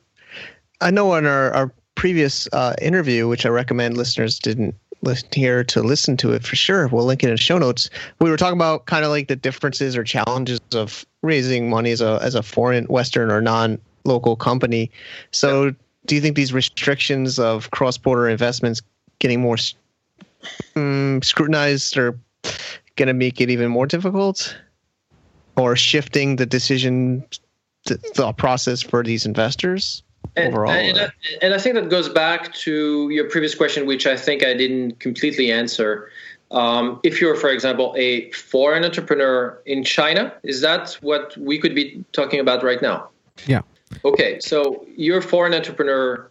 I 0.80 0.90
know 0.90 1.14
in 1.14 1.26
our, 1.26 1.52
our 1.52 1.72
previous 1.94 2.48
uh, 2.52 2.74
interview, 2.80 3.28
which 3.28 3.44
I 3.44 3.48
recommend 3.48 3.96
listeners 3.96 4.38
didn't 4.38 4.74
listen 5.02 5.28
here 5.32 5.62
to 5.64 5.82
listen 5.82 6.16
to 6.18 6.32
it 6.32 6.44
for 6.44 6.56
sure. 6.56 6.88
We'll 6.88 7.04
link 7.04 7.22
it 7.22 7.28
in 7.28 7.34
the 7.34 7.40
show 7.40 7.58
notes. 7.58 7.90
We 8.20 8.30
were 8.30 8.36
talking 8.36 8.58
about 8.58 8.86
kind 8.86 9.04
of 9.04 9.10
like 9.10 9.28
the 9.28 9.36
differences 9.36 9.96
or 9.96 10.04
challenges 10.04 10.60
of 10.74 11.04
raising 11.22 11.70
money 11.70 11.90
as 11.90 12.00
a 12.00 12.18
as 12.22 12.34
a 12.34 12.42
foreign, 12.42 12.84
Western, 12.86 13.30
or 13.30 13.40
non-local 13.40 14.36
company. 14.36 14.90
So, 15.32 15.74
do 16.06 16.14
you 16.14 16.20
think 16.20 16.36
these 16.36 16.52
restrictions 16.52 17.38
of 17.38 17.70
cross-border 17.70 18.28
investments 18.28 18.82
getting 19.18 19.40
more 19.40 19.56
um, 20.76 21.20
scrutinized 21.22 21.96
are 21.96 22.18
going 22.96 23.08
to 23.08 23.14
make 23.14 23.40
it 23.40 23.50
even 23.50 23.68
more 23.68 23.86
difficult? 23.86 24.56
Or 25.56 25.76
shifting 25.76 26.36
the 26.36 26.46
decision 26.46 27.24
thought 27.86 28.36
process 28.36 28.82
for 28.82 29.02
these 29.02 29.24
investors 29.26 30.02
and, 30.36 30.48
overall? 30.52 30.72
And 30.72 30.98
I, 30.98 31.12
and 31.42 31.54
I 31.54 31.58
think 31.58 31.74
that 31.76 31.88
goes 31.88 32.08
back 32.08 32.52
to 32.54 33.08
your 33.10 33.28
previous 33.30 33.54
question, 33.54 33.86
which 33.86 34.06
I 34.06 34.16
think 34.16 34.44
I 34.44 34.54
didn't 34.54 35.00
completely 35.00 35.50
answer. 35.52 36.10
um, 36.52 37.00
if 37.02 37.20
you're, 37.20 37.34
for 37.34 37.50
example, 37.50 37.92
a 37.96 38.30
foreign 38.30 38.84
entrepreneur 38.84 39.60
in 39.66 39.82
China, 39.82 40.32
is 40.44 40.60
that 40.60 40.96
what 41.00 41.36
we 41.36 41.58
could 41.58 41.74
be 41.74 42.04
talking 42.12 42.38
about 42.38 42.62
right 42.62 42.80
now? 42.80 43.08
Yeah. 43.46 43.62
Okay, 44.04 44.38
so 44.40 44.84
you're 44.96 45.18
a 45.18 45.22
foreign 45.22 45.54
entrepreneur 45.54 46.30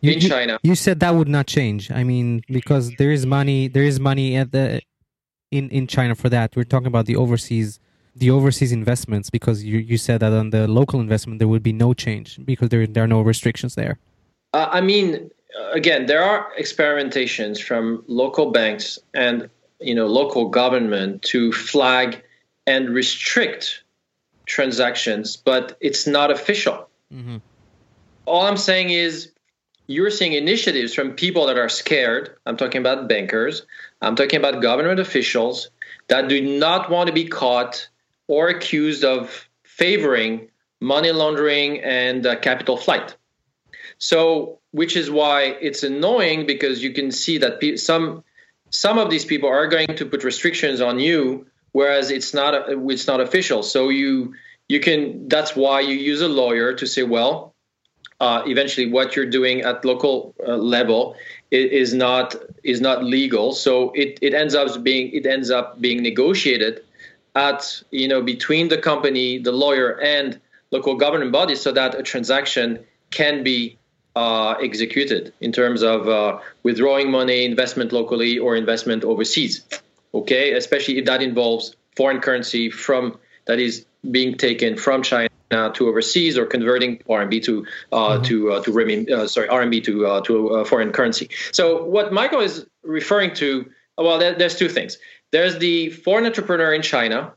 You, 0.00 0.12
in 0.12 0.20
you- 0.20 0.28
China. 0.28 0.58
You 0.62 0.74
said 0.76 1.00
that 1.00 1.14
would 1.14 1.28
not 1.28 1.46
change. 1.46 1.90
I 1.90 2.04
mean, 2.04 2.42
because 2.48 2.92
there 2.98 3.10
is 3.10 3.26
money, 3.26 3.66
there 3.68 3.82
is 3.82 3.98
money 3.98 4.36
at 4.36 4.52
the 4.52 4.80
in 5.50 5.68
in 5.70 5.86
China 5.86 6.14
for 6.14 6.28
that. 6.28 6.54
We're 6.54 6.64
talking 6.64 6.86
about 6.86 7.06
the 7.06 7.16
overseas 7.16 7.80
the 8.18 8.30
overseas 8.30 8.72
investments 8.72 9.30
because 9.30 9.64
you 9.64 9.78
you 9.78 9.96
said 9.96 10.20
that 10.20 10.32
on 10.32 10.50
the 10.50 10.66
local 10.66 11.00
investment 11.00 11.38
there 11.38 11.48
would 11.48 11.62
be 11.62 11.72
no 11.72 11.94
change 11.94 12.38
because 12.44 12.68
there 12.68 12.86
there 12.86 13.04
are 13.04 13.08
no 13.08 13.20
restrictions 13.20 13.74
there. 13.74 13.98
Uh, 14.52 14.68
I 14.70 14.80
mean, 14.80 15.30
again, 15.72 16.06
there 16.06 16.22
are 16.22 16.48
experimentations 16.58 17.62
from 17.62 18.02
local 18.06 18.50
banks 18.50 18.98
and 19.14 19.48
you 19.80 19.94
know 19.94 20.06
local 20.06 20.48
government 20.48 21.22
to 21.22 21.52
flag 21.52 22.22
and 22.66 22.90
restrict 22.90 23.82
transactions, 24.46 25.36
but 25.36 25.76
it's 25.80 26.06
not 26.06 26.30
official. 26.30 26.88
All 28.26 28.42
I'm 28.42 28.58
saying 28.58 28.90
is 28.90 29.32
you're 29.86 30.10
seeing 30.10 30.34
initiatives 30.34 30.92
from 30.92 31.12
people 31.12 31.46
that 31.46 31.56
are 31.56 31.70
scared. 31.70 32.36
I'm 32.44 32.58
talking 32.58 32.80
about 32.80 33.08
bankers. 33.08 33.64
I'm 34.02 34.16
talking 34.16 34.38
about 34.38 34.60
government 34.60 35.00
officials 35.00 35.70
that 36.08 36.28
do 36.28 36.58
not 36.58 36.90
want 36.90 37.06
to 37.06 37.12
be 37.12 37.26
caught 37.26 37.88
or 38.28 38.48
accused 38.48 39.04
of 39.04 39.48
favoring 39.64 40.48
money 40.80 41.10
laundering 41.10 41.80
and 41.82 42.26
uh, 42.26 42.36
capital 42.36 42.76
flight. 42.76 43.16
So, 43.98 44.60
which 44.70 44.96
is 44.96 45.10
why 45.10 45.56
it's 45.60 45.82
annoying 45.82 46.46
because 46.46 46.82
you 46.82 46.92
can 46.92 47.10
see 47.10 47.38
that 47.38 47.60
pe- 47.60 47.76
some 47.76 48.22
some 48.70 48.98
of 48.98 49.10
these 49.10 49.24
people 49.24 49.48
are 49.48 49.66
going 49.66 49.96
to 49.96 50.04
put 50.06 50.22
restrictions 50.24 50.80
on 50.80 51.00
you, 51.00 51.46
whereas 51.72 52.10
it's 52.10 52.32
not 52.34 52.68
it's 52.68 53.06
not 53.06 53.20
official. 53.20 53.62
So 53.62 53.88
you 53.88 54.34
you 54.68 54.78
can 54.80 55.28
that's 55.28 55.56
why 55.56 55.80
you 55.80 55.94
use 55.96 56.20
a 56.20 56.28
lawyer 56.28 56.74
to 56.74 56.86
say, 56.86 57.02
well, 57.02 57.54
uh, 58.20 58.42
eventually 58.46 58.90
what 58.90 59.16
you're 59.16 59.26
doing 59.30 59.62
at 59.62 59.84
local 59.84 60.34
uh, 60.46 60.56
level 60.56 61.16
i- 61.52 61.56
is 61.56 61.94
not 61.94 62.36
is 62.62 62.80
not 62.80 63.04
legal. 63.04 63.52
So 63.52 63.90
it, 63.92 64.18
it 64.20 64.34
ends 64.34 64.54
up 64.54 64.82
being 64.82 65.10
it 65.12 65.26
ends 65.26 65.50
up 65.50 65.80
being 65.80 66.02
negotiated 66.02 66.82
at 67.38 67.82
you 67.90 68.08
know 68.08 68.20
between 68.20 68.68
the 68.68 68.78
company, 68.90 69.38
the 69.38 69.52
lawyer, 69.52 70.00
and 70.00 70.40
local 70.70 70.94
government 70.96 71.32
bodies, 71.32 71.60
so 71.60 71.70
that 71.72 71.94
a 71.94 72.02
transaction 72.02 72.84
can 73.10 73.42
be 73.42 73.78
uh, 74.16 74.54
executed 74.60 75.32
in 75.40 75.52
terms 75.52 75.82
of 75.82 76.08
uh, 76.08 76.38
withdrawing 76.64 77.10
money, 77.10 77.44
investment 77.44 77.92
locally, 77.92 78.38
or 78.38 78.56
investment 78.56 79.04
overseas. 79.04 79.64
Okay, 80.12 80.52
especially 80.52 80.98
if 80.98 81.04
that 81.04 81.22
involves 81.22 81.76
foreign 81.96 82.20
currency 82.20 82.70
from 82.70 83.18
that 83.46 83.58
is 83.58 83.86
being 84.10 84.36
taken 84.36 84.76
from 84.76 85.02
China 85.02 85.28
to 85.50 85.88
overseas 85.88 86.36
or 86.36 86.44
converting 86.44 86.98
RMB 87.08 87.42
to 87.44 87.66
uh, 87.92 88.18
to 88.22 88.52
uh, 88.52 88.62
to 88.64 88.70
renmin, 88.72 89.08
uh, 89.10 89.28
sorry 89.28 89.48
RMB 89.48 89.84
to 89.84 90.06
uh, 90.06 90.20
to 90.22 90.64
foreign 90.64 90.92
currency. 90.92 91.30
So 91.52 91.84
what 91.84 92.12
Michael 92.12 92.40
is 92.40 92.66
referring 92.82 93.34
to, 93.34 93.70
well, 93.96 94.18
there, 94.18 94.34
there's 94.34 94.56
two 94.56 94.68
things. 94.68 94.98
There's 95.30 95.58
the 95.58 95.90
foreign 95.90 96.26
entrepreneur 96.26 96.72
in 96.72 96.82
China 96.82 97.34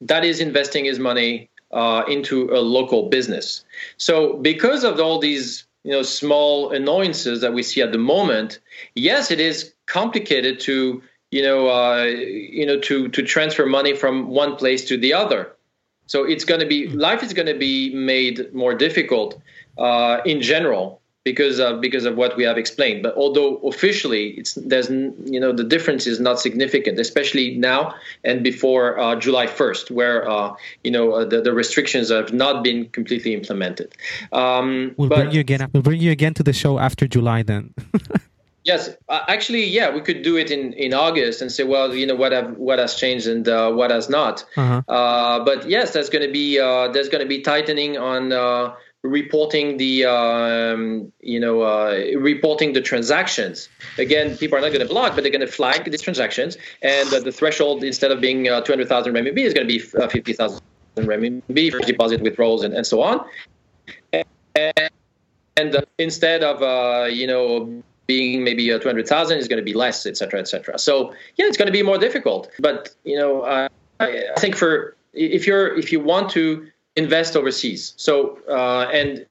that 0.00 0.24
is 0.24 0.40
investing 0.40 0.84
his 0.84 0.98
money 0.98 1.50
uh, 1.72 2.04
into 2.08 2.50
a 2.54 2.60
local 2.60 3.08
business. 3.08 3.64
So 3.96 4.34
because 4.34 4.84
of 4.84 5.00
all 5.00 5.18
these 5.18 5.66
you 5.84 5.92
know 5.92 6.02
small 6.02 6.70
annoyances 6.70 7.40
that 7.40 7.54
we 7.54 7.62
see 7.62 7.80
at 7.80 7.92
the 7.92 7.98
moment, 7.98 8.60
yes, 8.94 9.30
it 9.30 9.40
is 9.40 9.72
complicated 9.86 10.60
to 10.60 11.02
you 11.30 11.42
know 11.42 11.68
uh, 11.68 12.04
you 12.04 12.66
know 12.66 12.78
to 12.80 13.08
to 13.08 13.22
transfer 13.22 13.66
money 13.66 13.94
from 13.94 14.28
one 14.28 14.56
place 14.56 14.84
to 14.86 14.96
the 14.96 15.14
other. 15.14 15.52
So 16.06 16.24
it's 16.24 16.44
going 16.44 16.60
to 16.60 16.66
be 16.66 16.88
life 16.88 17.22
is 17.22 17.32
going 17.32 17.46
to 17.46 17.58
be 17.58 17.94
made 17.94 18.52
more 18.54 18.74
difficult 18.74 19.40
uh, 19.78 20.20
in 20.24 20.40
general 20.40 21.00
because 21.26 21.58
of 21.58 21.80
because 21.80 22.04
of 22.04 22.16
what 22.16 22.36
we 22.36 22.44
have 22.44 22.56
explained. 22.56 23.02
But 23.02 23.16
although 23.16 23.56
officially 23.72 24.24
it's 24.38 24.54
there's 24.54 24.88
you 25.34 25.40
know 25.42 25.52
the 25.52 25.64
difference 25.64 26.06
is 26.06 26.20
not 26.20 26.38
significant, 26.38 27.00
especially 27.00 27.56
now 27.56 27.80
and 28.22 28.44
before 28.44 28.96
uh, 28.96 29.16
July 29.16 29.46
1st, 29.48 29.90
where 29.90 30.18
uh, 30.30 30.54
you 30.84 30.92
know 30.92 31.06
uh, 31.12 31.24
the, 31.24 31.40
the 31.42 31.52
restrictions 31.52 32.10
have 32.10 32.32
not 32.32 32.62
been 32.62 32.88
completely 32.90 33.34
implemented. 33.34 33.88
Um, 34.32 34.94
We'll 34.96 35.08
but 35.08 35.18
bring 35.18 35.32
you 35.32 35.40
again. 35.40 35.68
We'll 35.72 35.82
bring 35.82 36.00
you 36.00 36.12
again 36.12 36.34
to 36.34 36.44
the 36.44 36.52
show 36.52 36.78
after 36.78 37.08
July 37.08 37.42
then. 37.42 37.74
Yes, 38.66 38.90
uh, 39.08 39.20
actually, 39.28 39.64
yeah, 39.64 39.94
we 39.94 40.00
could 40.00 40.22
do 40.22 40.36
it 40.36 40.50
in, 40.50 40.72
in 40.72 40.92
August 40.92 41.40
and 41.40 41.52
say, 41.52 41.62
well, 41.62 41.94
you 41.94 42.04
know, 42.04 42.16
what 42.16 42.32
have 42.32 42.56
what 42.56 42.80
has 42.80 42.96
changed 42.96 43.28
and 43.28 43.46
uh, 43.46 43.70
what 43.70 43.92
has 43.92 44.08
not. 44.08 44.44
Uh-huh. 44.56 44.82
Uh, 44.88 45.44
but 45.44 45.70
yes, 45.70 45.92
there's 45.92 46.10
going 46.10 46.26
to 46.26 46.32
be 46.32 46.58
uh, 46.58 46.88
there's 46.88 47.08
going 47.08 47.22
to 47.22 47.28
be 47.28 47.42
tightening 47.42 47.96
on 47.96 48.32
uh, 48.32 48.74
reporting 49.06 49.76
the 49.76 50.04
um, 50.04 51.12
you 51.20 51.40
know 51.40 51.62
uh, 51.62 52.00
reporting 52.18 52.72
the 52.72 52.80
transactions. 52.80 53.68
Again, 53.98 54.36
people 54.36 54.58
are 54.58 54.60
not 54.60 54.68
going 54.68 54.86
to 54.86 54.92
block, 54.92 55.14
but 55.14 55.22
they're 55.22 55.32
going 55.32 55.46
to 55.46 55.52
flag 55.52 55.90
these 55.90 56.02
transactions, 56.02 56.56
and 56.82 57.12
uh, 57.12 57.20
the 57.20 57.32
threshold 57.32 57.84
instead 57.84 58.10
of 58.10 58.20
being 58.20 58.48
uh, 58.48 58.60
200,000 58.60 59.12
renminbi 59.12 59.38
is 59.38 59.54
going 59.54 59.66
to 59.66 59.78
be 59.78 59.82
uh, 59.98 60.08
50,000 60.08 60.60
renminbi 60.96 61.70
for 61.70 61.78
deposit 61.80 62.20
withdrawals 62.20 62.62
and, 62.62 62.74
and 62.74 62.86
so 62.86 63.02
on. 63.02 63.24
And, 64.12 64.90
and 65.56 65.76
uh, 65.76 65.82
instead 65.98 66.42
of 66.42 66.62
uh, 66.62 67.06
you 67.06 67.26
know 67.26 67.82
being 68.06 68.44
maybe 68.44 68.72
uh, 68.72 68.78
200,000 68.78 69.38
is 69.38 69.48
going 69.48 69.56
to 69.56 69.64
be 69.64 69.74
less, 69.74 70.06
et 70.06 70.16
cetera, 70.16 70.38
et 70.38 70.46
cetera. 70.46 70.78
So 70.78 71.12
yeah, 71.36 71.46
it's 71.46 71.56
going 71.56 71.66
to 71.66 71.72
be 71.72 71.82
more 71.82 71.98
difficult. 71.98 72.50
But 72.60 72.94
you 73.04 73.18
know, 73.18 73.44
I 73.44 73.68
think 74.38 74.56
for 74.56 74.96
if 75.12 75.46
you're 75.46 75.76
if 75.76 75.90
you 75.90 76.00
want 76.00 76.30
to 76.30 76.68
invest 76.96 77.36
overseas, 77.36 77.94
so 77.96 78.38
uh, 78.48 78.88
and 78.92 79.26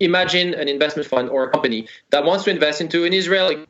imagine 0.00 0.54
an 0.54 0.68
investment 0.68 1.08
fund 1.08 1.28
or 1.30 1.44
a 1.44 1.50
company 1.50 1.88
that 2.10 2.24
wants 2.24 2.44
to 2.44 2.50
invest 2.50 2.80
into 2.80 3.04
an 3.04 3.12
Israeli 3.12 3.64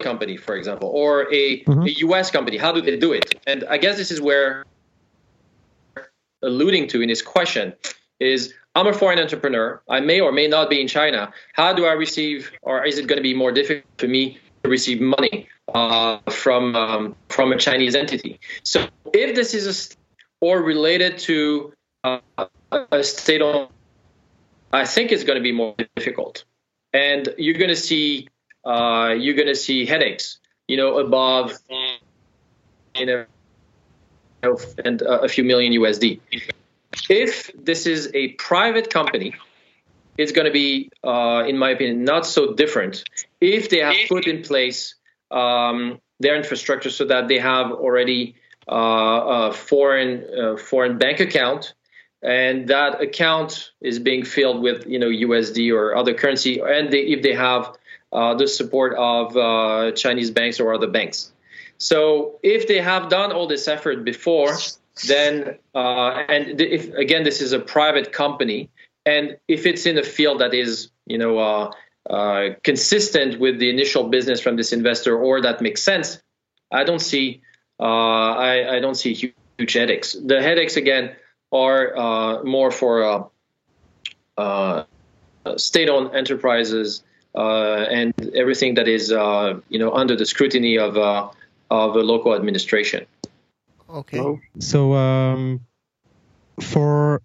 company, 0.00 0.36
for 0.36 0.54
example, 0.54 0.88
or 0.88 1.32
a, 1.32 1.64
a 1.66 1.90
U.S. 2.06 2.30
company. 2.30 2.56
How 2.56 2.72
do 2.72 2.80
they 2.80 2.96
do 2.96 3.12
it? 3.12 3.34
And 3.46 3.64
I 3.64 3.78
guess 3.78 3.96
this 3.96 4.10
is 4.10 4.20
where 4.20 4.64
alluding 6.42 6.88
to 6.88 7.02
in 7.02 7.08
his 7.08 7.22
question 7.22 7.72
is 8.20 8.54
I'm 8.74 8.86
a 8.86 8.92
foreign 8.92 9.18
entrepreneur. 9.18 9.82
I 9.88 10.00
may 10.00 10.20
or 10.20 10.32
may 10.32 10.48
not 10.48 10.70
be 10.70 10.80
in 10.80 10.88
China. 10.88 11.32
How 11.52 11.72
do 11.72 11.84
I 11.84 11.92
receive, 11.92 12.50
or 12.62 12.84
is 12.84 12.98
it 12.98 13.06
going 13.06 13.18
to 13.18 13.22
be 13.22 13.34
more 13.34 13.52
difficult 13.52 13.84
for 13.98 14.08
me 14.08 14.38
to 14.62 14.70
receive 14.70 15.00
money 15.00 15.48
uh, 15.74 16.18
from 16.30 16.74
um, 16.76 17.16
from 17.28 17.52
a 17.52 17.58
Chinese 17.58 17.94
entity? 17.94 18.40
So 18.62 18.86
if 19.12 19.34
this 19.34 19.54
is 19.54 19.66
a 19.66 19.74
st- 19.74 19.98
or 20.40 20.62
related 20.62 21.18
to 21.18 21.72
uh, 22.04 22.18
a 22.90 23.04
state-owned, 23.04 23.68
I 24.72 24.86
think 24.86 25.12
it's 25.12 25.24
going 25.24 25.36
to 25.36 25.42
be 25.42 25.52
more 25.52 25.74
difficult, 25.94 26.44
and 26.92 27.28
you're 27.38 27.58
going 27.58 27.70
to 27.70 27.76
see 27.76 28.28
uh, 28.64 29.14
you're 29.18 29.34
going 29.34 29.48
to 29.48 29.54
see 29.54 29.86
headaches. 29.86 30.38
You 30.68 30.76
know, 30.76 30.98
above 30.98 31.52
you 32.94 33.06
know 33.06 33.26
and 34.84 35.02
a 35.02 35.28
few 35.28 35.44
million 35.44 35.72
USD. 35.72 36.20
If 37.08 37.50
this 37.54 37.86
is 37.86 38.10
a 38.14 38.28
private 38.32 38.90
company, 38.90 39.34
it's 40.18 40.32
going 40.32 40.46
to 40.46 40.52
be, 40.52 40.90
uh, 41.04 41.44
in 41.46 41.56
my 41.58 41.70
opinion, 41.70 42.04
not 42.04 42.26
so 42.26 42.54
different. 42.54 43.04
If 43.40 43.70
they 43.70 43.78
have 43.78 43.94
put 44.08 44.26
in 44.26 44.42
place 44.42 44.94
um, 45.30 46.00
their 46.20 46.36
infrastructure 46.36 46.90
so 46.90 47.06
that 47.06 47.28
they 47.28 47.38
have 47.38 47.70
already 47.72 48.34
uh, 48.70 49.50
a 49.50 49.52
foreign 49.52 50.24
uh, 50.38 50.56
foreign 50.56 50.98
bank 50.98 51.20
account, 51.20 51.74
and 52.22 52.68
that 52.68 53.00
account 53.00 53.72
is 53.80 53.98
being 53.98 54.24
filled 54.24 54.62
with 54.62 54.86
you 54.86 54.98
know 54.98 55.08
USD 55.08 55.74
or 55.74 55.96
other 55.96 56.14
currency, 56.14 56.60
and 56.60 56.92
they, 56.92 57.00
if 57.00 57.22
they 57.22 57.34
have 57.34 57.76
uh, 58.12 58.34
the 58.34 58.46
support 58.46 58.94
of 58.94 59.36
uh, 59.36 59.92
Chinese 59.92 60.30
banks 60.30 60.60
or 60.60 60.74
other 60.74 60.86
banks. 60.86 61.32
So 61.78 62.38
if 62.42 62.68
they 62.68 62.80
have 62.80 63.08
done 63.08 63.32
all 63.32 63.48
this 63.48 63.66
effort 63.66 64.04
before, 64.04 64.56
then 65.08 65.58
uh, 65.74 66.08
and 66.28 66.60
if 66.60 66.94
again 66.94 67.24
this 67.24 67.40
is 67.40 67.52
a 67.52 67.58
private 67.58 68.12
company, 68.12 68.70
and 69.04 69.38
if 69.48 69.66
it's 69.66 69.86
in 69.86 69.98
a 69.98 70.04
field 70.04 70.40
that 70.40 70.54
is 70.54 70.90
you 71.06 71.18
know 71.18 71.38
uh, 71.38 71.72
uh, 72.08 72.54
consistent 72.62 73.40
with 73.40 73.58
the 73.58 73.68
initial 73.68 74.08
business 74.08 74.40
from 74.40 74.56
this 74.56 74.72
investor 74.72 75.18
or 75.18 75.40
that 75.40 75.60
makes 75.60 75.82
sense, 75.82 76.22
I 76.70 76.84
don't 76.84 77.00
see 77.00 77.42
uh, 77.80 77.84
I, 77.84 78.76
I 78.76 78.80
don't 78.80 78.94
see 78.94 79.12
huge, 79.12 79.34
huge 79.58 79.72
headaches. 79.72 80.12
The 80.12 80.40
headaches 80.40 80.76
again 80.76 81.16
are 81.52 81.96
uh, 81.96 82.42
more 82.44 82.70
for 82.70 83.02
uh, 83.04 83.24
uh, 84.38 84.84
state-owned 85.56 86.14
enterprises 86.14 87.02
uh, 87.34 87.86
and 87.90 88.12
everything 88.34 88.74
that 88.74 88.88
is 88.88 89.12
uh, 89.12 89.58
you 89.68 89.78
know 89.78 89.92
under 89.92 90.16
the 90.16 90.26
scrutiny 90.26 90.78
of 90.78 90.96
uh, 90.96 91.28
of 91.70 91.96
a 91.96 92.00
local 92.00 92.34
administration. 92.34 93.06
Okay. 93.88 94.40
So, 94.58 94.94
um, 94.94 95.60
for 96.60 97.20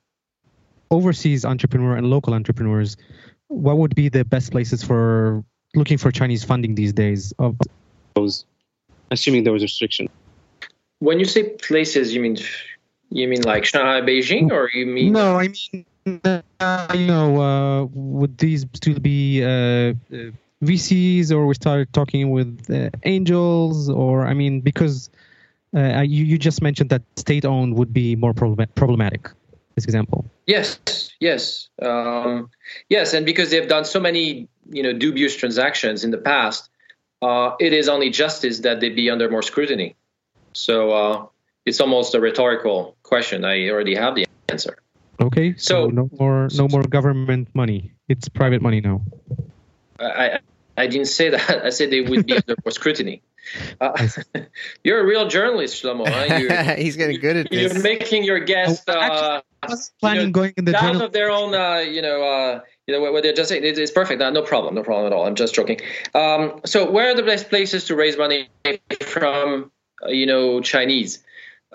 overseas 0.92 1.46
entrepreneur 1.46 1.96
and 1.96 2.10
local 2.10 2.34
entrepreneurs, 2.34 2.98
what 3.48 3.78
would 3.78 3.96
be 3.96 4.10
the 4.10 4.26
best 4.26 4.52
places 4.52 4.84
for 4.84 5.44
looking 5.76 5.98
for 5.98 6.12
Chinese 6.12 6.44
funding 6.44 6.76
these 6.76 6.94
days? 6.94 7.34
Of 7.40 7.58
those 8.16 8.46
assuming 9.12 9.44
there 9.44 9.54
was 9.54 9.64
restriction. 9.64 10.10
When 11.00 11.20
you 11.20 11.26
say 11.26 11.50
places, 11.50 12.14
you 12.14 12.22
mean 12.22 12.38
you 13.10 13.28
mean 13.28 13.42
like 13.42 13.66
Shanghai, 13.66 14.02
Beijing, 14.02 14.52
or 14.52 14.70
you 14.74 14.86
mean? 14.86 15.14
No, 15.14 15.38
I 15.38 15.48
mean, 15.48 15.86
uh, 16.60 16.88
you 16.94 17.08
know, 17.08 17.42
uh, 17.42 17.86
would 17.92 18.38
these 18.38 18.66
still 18.74 19.00
be 19.00 19.44
uh, 19.44 19.48
uh 19.48 20.32
VCs, 20.64 21.32
or 21.32 21.46
we 21.46 21.54
started 21.54 21.94
talking 21.94 22.32
with 22.32 22.70
uh, 22.70 22.90
angels, 23.04 23.90
or 23.90 24.26
I 24.26 24.34
mean, 24.34 24.62
because 24.62 25.10
uh, 25.76 26.02
you 26.02 26.26
you 26.26 26.38
just 26.38 26.62
mentioned 26.62 26.90
that 26.90 27.04
state-owned 27.16 27.76
would 27.76 27.94
be 27.94 28.16
more 28.16 28.34
problem- 28.34 28.70
problematic. 28.76 29.30
This 29.76 29.86
example. 29.86 30.26
Yes, 30.48 30.80
yes, 31.20 31.70
um, 31.84 32.50
yes, 32.90 33.14
and 33.14 33.28
because 33.28 33.52
they've 33.52 33.68
done 33.68 33.86
so 33.86 34.00
many, 34.00 34.48
you 34.72 34.82
know, 34.82 34.92
dubious 34.92 35.36
transactions 35.36 36.04
in 36.04 36.10
the 36.10 36.18
past, 36.18 36.68
it 37.22 37.74
is 37.74 37.88
only 37.88 38.10
justice 38.10 38.62
that 38.62 38.80
they 38.80 38.90
be 38.90 39.12
under 39.12 39.30
more 39.30 39.44
scrutiny. 39.44 39.96
So 40.54 41.30
it's 41.68 41.82
almost 41.82 42.16
a 42.16 42.20
rhetorical 42.20 42.96
question. 43.04 43.44
I 43.44 43.70
already 43.70 43.96
have 43.96 44.16
the 44.16 44.26
answer. 44.48 44.78
Okay, 45.20 45.56
so, 45.58 45.88
so 45.88 45.88
no 45.88 46.10
more 46.18 46.48
no 46.56 46.68
more 46.68 46.84
government 46.84 47.50
money. 47.54 47.94
It's 48.08 48.30
private 48.30 48.62
money 48.62 48.82
now. 48.82 49.02
I 50.00 50.40
I 50.78 50.88
didn't 50.88 51.08
say 51.08 51.30
that. 51.30 51.66
I 51.66 51.70
said 51.72 51.92
they 51.92 52.02
would 52.02 52.26
be 52.26 52.34
under 52.42 52.56
more 52.64 52.72
scrutiny. 52.72 53.22
Uh, 53.80 54.08
you're 54.84 55.00
a 55.00 55.06
real 55.06 55.28
journalist, 55.28 55.82
Shlomo. 55.82 56.08
Huh? 56.08 56.76
He's 56.76 56.98
getting 56.98 57.20
good 57.20 57.38
at 57.38 57.50
this. 57.50 57.74
You're 57.74 57.82
making 57.82 58.24
your 58.24 58.40
guests 58.40 58.84
oh, 58.88 58.94
uh, 58.94 59.42
planning 60.00 60.22
you 60.22 60.28
know, 60.28 60.32
going 60.32 60.54
in 60.58 60.66
the 60.66 60.74
down 60.74 60.94
journal- 60.94 61.02
of 61.04 61.12
their 61.14 61.32
own. 61.32 61.54
Uh, 61.54 61.80
you 61.80 62.02
know, 62.02 62.24
uh, 62.24 62.62
you 62.86 62.94
know 62.94 63.12
what 63.12 63.24
they're 63.24 63.34
just 63.34 63.50
saying. 63.50 63.64
It's, 63.64 63.80
it's 63.80 63.92
perfect. 63.92 64.20
No, 64.20 64.30
no 64.30 64.42
problem. 64.42 64.76
No 64.76 64.84
problem 64.84 65.08
at 65.08 65.14
all. 65.14 65.26
I'm 65.26 65.36
just 65.36 65.56
joking. 65.56 65.80
Um, 66.14 66.62
so, 66.66 66.90
where 66.90 67.12
are 67.12 67.16
the 67.16 67.24
best 67.24 67.50
places 67.50 67.86
to 67.86 67.96
raise 67.96 68.18
money 68.18 68.50
from? 69.02 69.72
Uh, 70.04 70.10
you 70.10 70.26
know, 70.26 70.62
Chinese. 70.62 71.24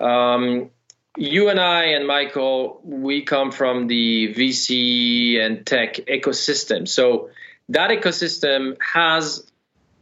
Um, 0.03 0.69
you 1.17 1.49
and 1.49 1.59
I 1.59 1.85
and 1.95 2.07
Michael, 2.07 2.81
we 2.83 3.21
come 3.21 3.51
from 3.51 3.87
the 3.87 4.33
VC 4.33 5.39
and 5.39 5.65
tech 5.65 5.95
ecosystem. 5.95 6.87
So 6.87 7.29
that 7.69 7.91
ecosystem 7.91 8.77
has 8.81 9.45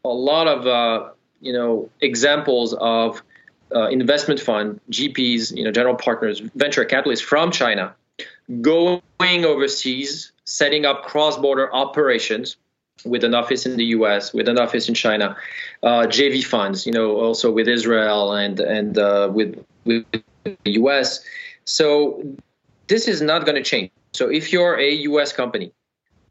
a 0.04 0.10
lot 0.10 0.48
of 0.48 0.66
uh, 0.66 1.10
you 1.42 1.54
know 1.54 1.90
examples 2.00 2.74
of 2.74 3.22
uh, 3.74 3.88
investment 3.90 4.40
fund 4.40 4.80
GPs, 4.90 5.56
you 5.56 5.64
know, 5.64 5.72
general 5.72 5.96
partners, 5.96 6.40
venture 6.40 6.86
capitalists 6.86 7.26
from 7.26 7.52
China 7.52 7.96
going 8.62 9.46
overseas, 9.46 10.32
setting 10.44 10.86
up 10.86 11.06
cross-border 11.06 11.74
operations 11.74 12.58
with 13.06 13.24
an 13.24 13.34
office 13.34 13.66
in 13.66 13.78
the 13.78 13.86
U.S., 13.98 14.34
with 14.34 14.48
an 14.48 14.58
office 14.58 14.88
in 14.88 14.96
China, 14.96 15.36
uh, 15.84 16.06
JV 16.08 16.44
funds, 16.44 16.86
you 16.86 16.92
know, 16.92 17.18
also 17.18 17.52
with 17.52 17.68
Israel 17.68 18.34
and 18.34 18.60
and 18.60 18.98
uh, 18.98 19.30
with 19.32 19.64
with 19.86 20.06
the 20.44 20.72
US. 20.82 21.24
So 21.66 22.24
this 22.88 23.08
is 23.08 23.22
not 23.22 23.46
going 23.46 23.56
to 23.56 23.64
change. 23.64 23.92
So 24.14 24.30
if 24.30 24.52
you're 24.52 24.78
a 24.80 24.92
US 24.92 25.32
company 25.34 25.72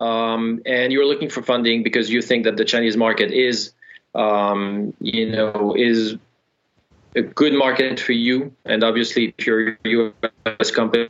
um, 0.01 0.61
and 0.67 0.93
you're 0.93 1.07
looking 1.07 1.31
for 1.31 1.43
funding 1.43 1.83
because 1.83 2.11
you 2.11 2.23
think 2.23 2.45
that 2.45 2.57
the 2.57 2.65
Chinese 2.65 2.97
market 2.97 3.31
is, 3.31 3.73
um, 4.15 4.95
you 5.01 5.31
know, 5.31 5.75
is 5.77 6.17
a 7.15 7.23
good 7.23 7.55
market 7.55 7.99
for 7.99 8.13
you, 8.13 8.55
and 8.65 8.85
obviously 8.85 9.35
if 9.37 9.47
you're 9.47 9.79
a 9.85 9.89
US 9.89 10.71
company, 10.71 11.09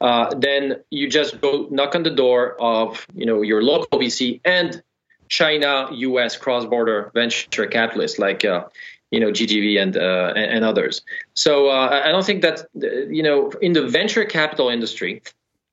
uh, 0.00 0.34
then 0.36 0.76
you 0.90 1.08
just 1.08 1.40
go 1.40 1.68
knock 1.70 1.94
on 1.94 2.02
the 2.02 2.10
door 2.10 2.60
of 2.60 3.06
you 3.14 3.26
know 3.26 3.42
your 3.42 3.62
local 3.62 3.98
VC 3.98 4.40
and 4.44 4.82
China 5.28 5.88
U.S. 5.92 6.36
cross-border 6.36 7.10
venture 7.14 7.66
capitalists 7.66 8.18
like 8.18 8.44
uh, 8.44 8.64
you 9.10 9.20
know 9.20 9.30
GGV 9.30 9.80
and 9.80 9.96
uh, 9.96 10.32
and 10.36 10.64
others. 10.64 11.02
So 11.34 11.68
uh, 11.68 12.02
I 12.04 12.10
don't 12.10 12.26
think 12.26 12.42
that 12.42 12.66
you 12.74 13.22
know 13.22 13.50
in 13.60 13.72
the 13.72 13.86
venture 13.86 14.24
capital 14.24 14.68
industry 14.68 15.22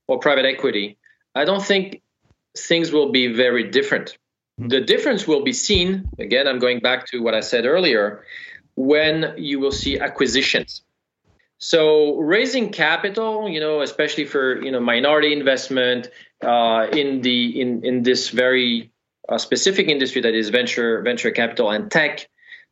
or 0.08 0.20
private 0.20 0.46
equity, 0.46 0.98
I 1.36 1.46
don't 1.46 1.64
think 1.64 2.02
things 2.56 2.92
will 2.92 3.12
be 3.12 3.28
very 3.28 3.64
different. 3.64 4.18
Mm-hmm. 4.60 4.70
The 4.70 4.82
difference 4.82 5.28
will 5.28 5.44
be 5.44 5.54
seen 5.54 6.10
again. 6.20 6.48
I'm 6.48 6.60
going 6.60 6.80
back 6.80 7.08
to 7.08 7.20
what 7.22 7.34
I 7.34 7.40
said 7.40 7.66
earlier 7.66 8.24
when 8.76 9.34
you 9.38 9.60
will 9.60 9.72
see 9.72 10.00
acquisitions. 10.00 10.82
So 11.60 12.16
raising 12.16 12.72
capital, 12.72 13.50
you 13.50 13.60
know, 13.60 13.82
especially 13.82 14.26
for 14.26 14.62
you 14.62 14.72
know 14.72 14.80
minority 14.80 15.34
investment 15.34 16.10
uh, 16.42 16.88
in 16.92 17.22
the 17.22 17.62
in 17.62 17.86
in 17.86 18.04
this 18.04 18.30
very 18.30 18.92
uh, 19.28 19.38
specific 19.38 19.88
industry 19.88 20.22
that 20.22 20.34
is 20.34 20.50
venture 20.50 21.02
venture 21.02 21.32
capital 21.32 21.70
and 21.70 21.92
tech 21.92 22.28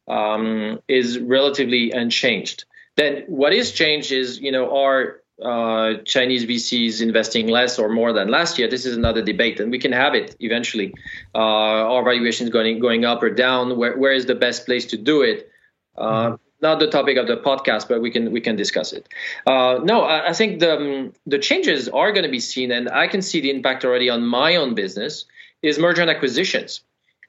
um, 0.07 0.79
is 0.87 1.19
relatively 1.19 1.91
unchanged. 1.91 2.63
Then 2.95 3.25
what 3.27 3.53
is 3.53 3.73
changed 3.73 4.11
is, 4.11 4.39
you 4.39 4.51
know, 4.51 4.75
are 4.75 5.21
uh, 5.43 6.01
Chinese 6.03 6.45
VCs 6.45 7.01
investing 7.01 7.47
less 7.47 7.77
or 7.77 7.89
more 7.89 8.11
than 8.13 8.29
last 8.29 8.57
year? 8.57 8.67
This 8.69 8.85
is 8.85 8.97
another 8.97 9.21
debate, 9.21 9.59
and 9.59 9.69
we 9.69 9.79
can 9.79 9.91
have 9.91 10.15
it 10.15 10.35
eventually. 10.39 10.93
Uh, 11.35 11.93
are 11.93 12.03
valuations 12.03 12.49
going 12.49 12.79
going 12.79 13.03
up 13.03 13.21
or 13.21 13.29
down? 13.29 13.77
Where 13.77 13.97
where 13.97 14.13
is 14.13 14.25
the 14.25 14.35
best 14.35 14.65
place 14.65 14.85
to 14.87 14.97
do 14.97 15.23
it? 15.23 15.51
Uh, 15.97 16.37
not 16.61 16.79
the 16.79 16.87
topic 16.87 17.17
of 17.17 17.27
the 17.27 17.37
podcast, 17.37 17.87
but 17.87 18.01
we 18.01 18.11
can 18.11 18.31
we 18.31 18.41
can 18.41 18.55
discuss 18.55 18.93
it. 18.93 19.07
Uh, 19.45 19.79
no, 19.83 20.01
I, 20.01 20.29
I, 20.29 20.33
think 20.33 20.59
the 20.59 20.77
um, 20.77 21.13
the 21.25 21.39
changes 21.39 21.87
are 21.89 22.11
going 22.11 22.23
to 22.23 22.31
be 22.31 22.39
seen, 22.39 22.71
and 22.71 22.89
I 22.89 23.07
can 23.07 23.21
see 23.21 23.41
the 23.41 23.51
impact 23.51 23.85
already 23.85 24.09
on 24.09 24.25
my 24.25 24.55
own 24.55 24.73
business. 24.73 25.25
Is 25.63 25.79
merger 25.79 26.03
and 26.03 26.11
acquisitions. 26.11 26.81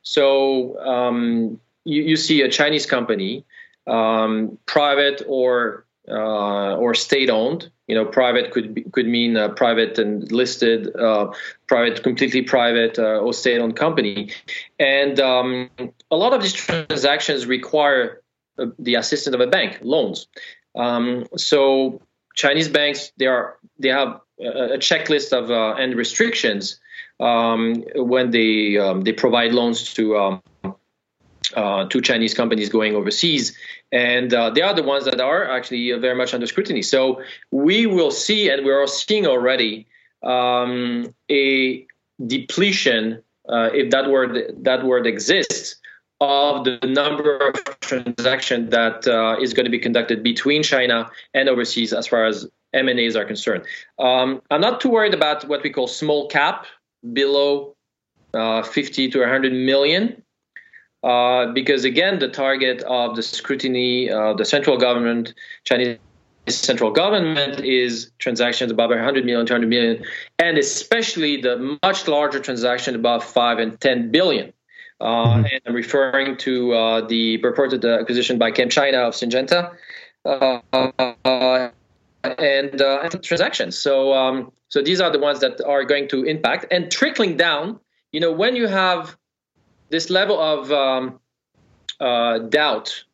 So 0.03 0.79
um, 0.81 1.59
you, 1.85 2.03
you 2.03 2.17
see 2.17 2.43
a 2.43 2.49
Chinese 2.49 2.85
company, 2.85 3.47
um, 3.87 4.59
private 4.67 5.23
or 5.27 5.87
uh, 6.09 6.77
or 6.77 6.95
state 6.95 7.31
owned. 7.31 7.71
You 7.87 7.95
know, 7.95 8.05
private 8.05 8.51
could 8.53 8.75
be, 8.75 8.83
could 8.83 9.07
mean 9.07 9.37
uh, 9.37 9.49
private 9.49 9.99
and 9.99 10.31
listed, 10.31 10.95
uh, 10.95 11.33
private, 11.67 12.03
completely 12.03 12.43
private 12.43 12.99
uh, 12.99 13.21
or 13.21 13.33
state 13.33 13.59
owned 13.61 13.77
company, 13.77 14.31
and 14.79 15.19
um, 15.21 15.71
a 16.11 16.17
lot 16.17 16.35
of 16.35 16.43
these 16.43 16.53
transactions 16.53 17.47
require 17.47 18.23
the 18.79 18.95
assistance 18.97 19.35
of 19.35 19.41
a 19.41 19.47
bank, 19.47 19.79
loans. 19.83 20.27
Um, 20.75 21.27
so 21.37 22.01
Chinese 22.35 22.69
banks 22.69 23.13
they 23.17 23.27
are 23.27 23.59
they 23.79 23.89
have 23.89 24.21
a, 24.41 24.79
checklist 24.79 25.33
of 25.33 25.51
uh, 25.51 25.75
and 25.75 25.97
restrictions 25.97 26.81
um, 27.21 27.85
when 27.97 28.31
they 28.31 28.79
um, 28.79 29.03
they 29.03 29.13
provide 29.13 29.53
loans 29.53 29.93
to 29.95 30.17
um, 30.17 30.43
uh, 31.57 31.87
to 31.87 32.01
Chinese 32.01 32.35
companies 32.35 32.69
going 32.69 32.95
overseas, 32.95 33.57
and 33.91 34.33
uh, 34.33 34.51
they 34.51 34.63
are 34.63 34.75
the 34.75 34.83
ones 34.83 35.05
that 35.07 35.21
are 35.21 35.51
actually 35.51 35.93
very 35.93 36.15
much 36.15 36.35
under 36.35 36.47
scrutiny. 36.47 36.83
So 36.83 37.23
we 37.51 37.87
will 37.87 38.11
see, 38.11 38.51
and 38.51 38.65
we're 38.65 38.87
seeing 38.87 39.27
already 39.27 39.87
um, 40.23 41.15
a 41.31 41.87
depletion, 42.25 43.23
uh, 43.49 43.71
if 43.73 43.91
that 43.91 44.11
word 44.11 44.63
that 44.63 44.85
word 44.85 45.07
exists, 45.07 45.77
of 46.21 46.65
the 46.65 46.79
number 46.85 47.37
of 47.49 47.81
transactions 47.81 48.71
that 48.71 49.07
uh, 49.07 49.37
is 49.41 49.55
going 49.55 49.65
to 49.65 49.71
be 49.71 49.79
conducted 49.79 50.23
between 50.23 50.63
China 50.63 51.11
and 51.35 51.49
overseas, 51.49 51.93
as 51.93 52.07
far 52.07 52.25
as 52.25 52.47
M&As 52.75 53.17
are 53.17 53.25
concerned. 53.25 53.65
Um, 53.99 54.43
I'm 54.51 54.61
not 54.61 54.81
too 54.81 54.91
worried 54.91 55.15
about 55.15 55.49
what 55.49 55.63
we 55.63 55.71
call 55.71 55.87
small 55.87 56.29
cap, 56.29 56.67
below 57.13 57.77
uh, 58.35 58.63
50 58.63 59.11
to 59.11 59.21
100 59.21 59.53
million. 59.53 60.23
Uh, 61.03 61.53
because 61.53 61.85
again, 61.85 62.19
the 62.19 62.29
target 62.29 62.83
of 62.83 63.15
the 63.15 63.23
scrutiny, 63.23 64.11
uh, 64.11 64.35
the 64.35 64.45
central 64.45 64.77
government, 64.77 65.33
Chinese 65.65 65.99
central 66.49 66.91
government, 66.91 67.61
is 67.61 68.11
transactions 68.19 68.73
above 68.73 68.91
100 68.91 69.25
million, 69.25 69.47
200 69.47 69.69
million, 69.69 70.05
and 70.41 70.59
especially 70.59 71.41
the 71.41 71.79
much 71.85 72.09
larger 72.09 72.41
transaction 72.41 72.97
above 72.97 73.23
5 73.23 73.59
and 73.59 73.81
10 73.81 74.11
billion. 74.11 74.53
Uh, 75.01 75.05
mm-hmm. 75.07 75.45
And 75.45 75.61
I'm 75.67 75.75
referring 75.75 76.37
to 76.39 76.73
uh, 76.73 77.07
the 77.07 77.39
purported 77.39 77.85
acquisition 77.85 78.39
by 78.39 78.51
ChemChina 78.51 79.09
of 79.09 79.15
Syngenta. 79.15 79.75
Uh, 80.25 81.71
and, 82.25 82.81
and 82.81 83.23
transactions. 83.23 83.79
So, 83.79 84.13
um, 84.13 84.53
so 84.69 84.83
these 84.83 85.01
are 85.01 85.11
the 85.11 85.19
ones 85.19 85.41
that 85.41 85.61
are 85.65 85.85
going 85.85 86.09
to 86.09 86.25
impact 86.25 86.67
and 86.71 86.91
trickling 86.91 87.37
down. 87.37 87.79
You 88.13 88.21
know, 88.21 88.33
when 88.33 88.57
you 88.57 88.67
have 88.67 89.17
this 89.91 90.11
level 90.11 90.39
of 90.41 90.73
um, 90.73 91.21
uh, 92.01 92.39
doubt 92.39 93.05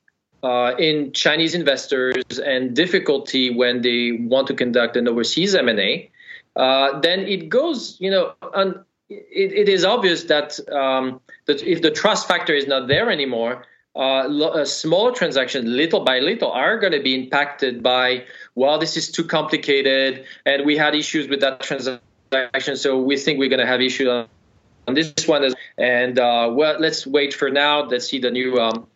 uh, 0.43 0.75
in 0.79 1.13
Chinese 1.13 1.55
investors 1.55 2.39
and 2.39 2.75
difficulty 2.75 3.55
when 3.55 3.83
they 3.83 4.13
want 4.13 4.47
to 4.49 4.55
conduct 4.55 4.97
an 4.97 5.09
overseas 5.09 5.55
M&A, 5.55 6.11
uh, 6.57 6.99
then 7.01 7.21
it 7.21 7.49
goes, 7.49 7.97
you 8.01 8.11
know, 8.11 8.33
un- 8.55 8.85
it, 9.09 9.53
it 9.53 9.69
is 9.69 9.85
obvious 9.85 10.25
that 10.25 10.59
um, 10.71 11.21
that 11.47 11.63
if 11.63 11.83
the 11.83 11.91
trust 11.91 12.27
factor 12.29 12.55
is 12.55 12.67
not 12.67 12.89
there 12.89 13.11
anymore, 13.11 13.65
uh, 13.97 14.65
smaller 14.65 15.13
transactions, 15.13 15.67
little 15.67 16.05
by 16.05 16.19
little, 16.19 16.51
are 16.51 16.79
going 16.79 16.93
to 16.93 17.03
be 17.03 17.15
impacted 17.15 17.83
by, 17.83 18.25
well, 18.55 18.79
this 18.79 18.97
is 18.97 19.11
too 19.11 19.25
complicated, 19.25 20.25
and 20.47 20.65
we 20.65 20.77
had 20.77 20.95
issues 20.95 21.29
with 21.29 21.41
that 21.41 21.61
transaction, 21.61 22.77
so 22.77 23.01
we 23.01 23.17
think 23.17 23.39
we're 23.39 23.49
going 23.49 23.61
to 23.61 23.67
have 23.67 23.81
issues 23.81 24.09
on 24.09 24.95
this 24.95 25.29
one. 25.29 25.55
And 25.79 26.19
uh, 26.19 26.51
well, 26.53 26.79
let's 26.81 27.07
wait 27.07 27.35
for 27.35 27.51
now. 27.51 27.83
Let's 27.83 28.09
see 28.09 28.19
the 28.19 28.31
new 28.31 28.59
um, 28.59 28.87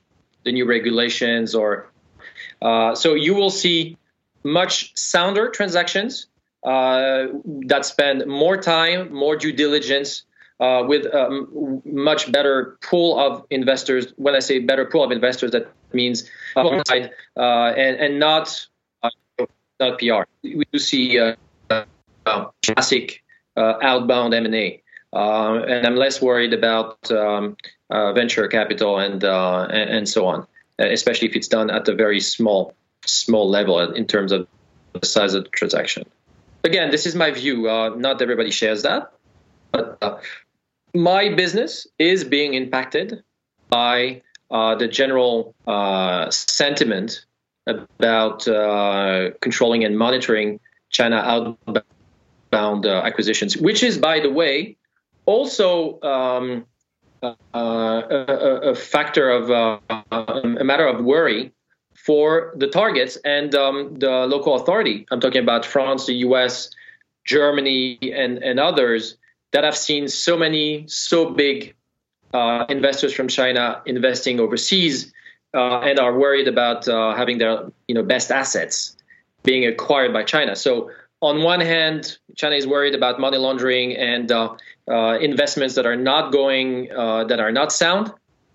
the 0.45 0.53
new 0.53 0.67
regulations 0.67 1.55
or 1.55 1.91
uh, 2.63 2.95
so 2.95 3.15
you 3.15 3.35
will 3.35 3.51
see 3.51 3.97
much 4.45 4.97
sounder 4.97 5.51
transactions 5.51 6.27
uh, 6.27 6.38
that 6.63 7.81
spend 7.83 8.27
more 8.27 8.57
time, 8.57 9.13
more 9.13 9.37
due 9.37 9.53
diligence, 9.53 10.25
uh, 10.61 10.83
with 10.87 11.07
a 11.07 11.47
much 11.85 12.33
better 12.33 12.77
pool 12.83 13.19
of 13.19 13.45
investors. 13.51 14.13
When 14.17 14.35
I 14.35 14.41
say 14.41 14.59
better 14.59 14.85
pool 14.85 15.05
of 15.05 15.13
investors, 15.13 15.53
that 15.53 15.71
means 15.93 16.29
uh, 16.57 16.83
and 17.77 17.97
and 17.97 18.19
not 18.19 18.67
uh, 19.05 19.11
not 19.79 20.01
PR. 20.01 20.23
We 20.43 20.65
do 20.73 20.79
see 20.81 21.19
uh, 21.21 21.37
classic 22.65 23.23
outbound 23.57 24.35
M 24.35 24.47
and 24.47 24.55
A, 24.55 24.83
and 25.13 25.87
I'm 25.87 25.95
less 25.95 26.21
worried 26.21 26.53
about 26.53 27.09
um, 27.13 27.57
venture 27.91 28.49
capital 28.49 28.99
and, 28.99 29.23
and 29.23 29.91
and 29.91 30.09
so 30.09 30.27
on, 30.27 30.45
especially 30.81 31.29
if 31.29 31.37
it's 31.37 31.49
done 31.49 31.71
at 31.71 31.87
a 31.87 31.95
very 31.95 32.19
small 32.19 32.75
small 33.07 33.49
level 33.49 33.79
in 33.79 34.07
terms 34.09 34.33
of 34.33 34.49
the 34.93 35.07
size 35.07 35.35
of 35.35 35.45
the 35.45 35.51
transaction. 35.51 36.05
Again, 36.65 36.91
this 36.91 37.07
is 37.07 37.15
my 37.15 37.31
view. 37.31 37.69
Uh, 37.69 37.91
not 37.97 38.21
everybody 38.21 38.51
shares 38.51 38.83
that. 38.83 39.13
But 39.71 39.99
uh, 40.03 40.19
my 40.95 41.35
business 41.35 41.87
is 41.99 42.25
being 42.25 42.55
impacted 42.55 43.23
by 43.69 44.23
uh, 44.51 44.75
the 44.75 44.89
general 44.89 45.55
uh, 45.67 46.31
sentiment 46.31 47.27
about 47.67 48.49
uh, 48.49 49.31
controlling 49.41 49.85
and 49.85 49.99
monitoring 49.99 50.59
China 50.89 51.17
outbound 51.17 52.87
uh, 52.87 53.03
acquisitions, 53.05 53.59
which 53.59 53.83
is, 53.83 53.99
by 53.99 54.21
the 54.21 54.31
way, 54.31 54.77
also 55.27 56.01
um, 56.01 56.65
a, 57.23 57.37
a, 57.53 58.75
factor 58.75 59.31
of 59.31 59.51
a 59.51 60.65
matter 60.65 60.87
of 60.87 61.05
worry 61.05 61.53
for 62.09 62.55
the 62.57 62.67
targets 62.67 63.19
and 63.23 63.55
um, 63.55 63.95
the 63.99 64.27
local 64.27 64.55
authority. 64.55 65.07
I'm 65.11 65.21
talking 65.21 65.43
about 65.43 65.67
France, 65.67 66.07
the 66.07 66.15
US, 66.29 66.71
Germany, 67.27 67.99
and, 68.01 68.39
and 68.39 68.59
others 68.59 69.19
that 69.53 69.63
have 69.63 69.77
seen 69.77 70.09
so 70.09 70.35
many, 70.35 70.87
so 70.89 71.29
big 71.29 71.75
uh, 72.33 72.65
investors 72.71 73.13
from 73.13 73.29
China 73.29 73.83
investing 73.85 74.41
overseas 74.41 75.13
uh, 75.53 75.81
and 75.81 75.99
are 75.99 76.19
worried 76.19 76.49
about 76.49 76.89
uh, 76.89 77.15
having 77.15 77.37
their 77.37 77.71
you 77.89 77.95
know 77.95 78.03
best 78.03 78.31
assets 78.31 78.97
being 79.43 79.67
acquired 79.67 80.15
by 80.15 80.23
China. 80.23 80.57
So 80.57 80.91
on 81.21 81.43
one 81.43 81.61
hand, 81.61 82.17
China 82.37 82.57
is 82.57 82.67
worried 82.67 82.95
about 82.95 83.21
money 83.21 83.37
laundering 83.37 83.95
and 83.97 84.33
uh, 84.33 84.57
uh, 84.91 85.19
investments 85.21 85.75
that 85.75 85.85
are 85.85 85.97
not 85.97 86.33
going 86.33 86.91
uh, 86.91 87.25
that 87.25 87.39
are 87.39 87.53
not 87.53 87.71
sound. 87.71 88.11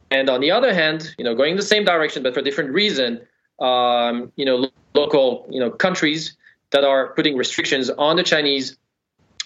And 0.10 0.28
on 0.28 0.42
the 0.42 0.50
other 0.50 0.74
hand, 0.74 1.14
you 1.20 1.24
know, 1.24 1.36
going 1.36 1.56
the 1.56 1.62
same 1.62 1.86
direction 1.86 2.24
but 2.24 2.34
for 2.34 2.42
different 2.42 2.72
reason, 2.72 3.22
um, 3.60 4.32
you 4.36 4.46
know, 4.46 4.70
local, 4.94 5.48
you 5.50 5.60
know, 5.60 5.70
countries 5.70 6.36
that 6.72 6.84
are 6.84 7.14
putting 7.14 7.38
restrictions 7.38 7.90
on 7.90 8.16
the 8.16 8.24
Chinese 8.24 8.78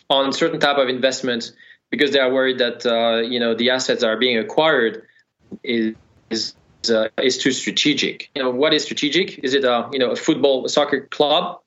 on 0.10 0.32
certain 0.32 0.60
type 0.60 0.78
of 0.78 0.88
investments 0.88 1.52
because 1.90 2.12
they 2.12 2.20
are 2.20 2.32
worried 2.32 2.58
that 2.60 2.86
uh, 2.86 3.22
you 3.22 3.40
know 3.40 3.54
the 3.54 3.70
assets 3.70 4.02
that 4.02 4.08
are 4.08 4.18
being 4.18 4.38
acquired 4.38 5.04
is 5.64 5.96
is, 6.30 6.56
uh, 6.90 7.08
is 7.22 7.38
too 7.38 7.52
strategic. 7.52 8.30
You 8.36 8.44
know, 8.44 8.50
what 8.50 8.74
is 8.74 8.84
strategic? 8.84 9.40
Is 9.40 9.54
it 9.54 9.64
a 9.64 9.90
you 9.92 10.00
know 10.00 10.12
a 10.12 10.16
football 10.16 10.66
a 10.66 10.70
soccer 10.70 11.02
club? 11.02 11.62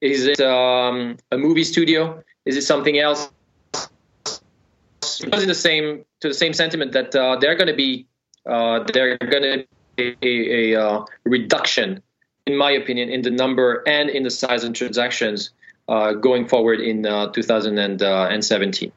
Is 0.00 0.26
it 0.26 0.40
um, 0.40 1.16
a 1.30 1.38
movie 1.38 1.64
studio? 1.64 2.22
Is 2.44 2.56
it 2.56 2.62
something 2.62 2.98
else? 2.98 3.30
It 3.74 5.30
goes 5.30 5.42
in 5.42 5.48
the 5.48 5.54
same 5.54 6.04
to 6.20 6.28
the 6.28 6.34
same 6.34 6.52
sentiment 6.52 6.92
that 6.92 7.14
uh, 7.14 7.36
they're 7.36 7.54
going 7.54 7.68
to 7.68 7.74
be 7.74 8.06
uh, 8.48 8.84
they're 8.92 9.16
going 9.18 9.42
to 9.42 9.66
a, 9.98 10.16
a, 10.22 10.80
uh, 10.80 11.04
reduction, 11.24 12.02
in 12.46 12.56
my 12.56 12.70
opinion, 12.70 13.08
in 13.08 13.22
the 13.22 13.30
number 13.30 13.82
and 13.86 14.10
in 14.10 14.22
the 14.22 14.30
size 14.30 14.64
of 14.64 14.72
transactions 14.72 15.50
uh, 15.88 16.12
going 16.12 16.48
forward 16.48 16.80
in 16.80 17.06
uh, 17.06 17.30
2017. 17.30 18.92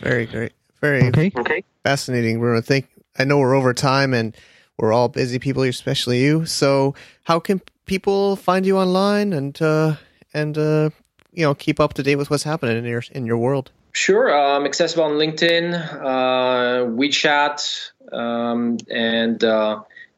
Very 0.00 0.26
great. 0.26 0.52
Very 0.80 1.08
okay. 1.08 1.32
okay. 1.36 1.64
fascinating, 1.82 2.38
Bruno. 2.38 2.60
Think 2.60 2.88
I 3.18 3.24
know 3.24 3.38
we're 3.38 3.54
over 3.54 3.74
time 3.74 4.14
and 4.14 4.36
we're 4.78 4.92
all 4.92 5.08
busy 5.08 5.38
people, 5.38 5.62
especially 5.64 6.20
you. 6.20 6.46
So, 6.46 6.94
how 7.24 7.38
can 7.38 7.60
people 7.84 8.36
find 8.36 8.64
you 8.64 8.78
online 8.78 9.32
and 9.32 9.60
uh, 9.60 9.96
and 10.32 10.56
uh, 10.56 10.90
you 11.32 11.44
know 11.44 11.54
keep 11.54 11.80
up 11.80 11.94
to 11.94 12.02
date 12.02 12.16
with 12.16 12.30
what's 12.30 12.44
happening 12.44 12.78
in 12.78 12.84
your 12.84 13.02
in 13.12 13.26
your 13.26 13.36
world? 13.36 13.72
Sure, 13.92 14.32
I'm 14.32 14.64
accessible 14.64 15.04
on 15.04 15.12
LinkedIn, 15.12 15.74
uh, 16.00 16.86
WeChat, 16.86 17.90
um, 18.12 18.78
and 18.88 19.42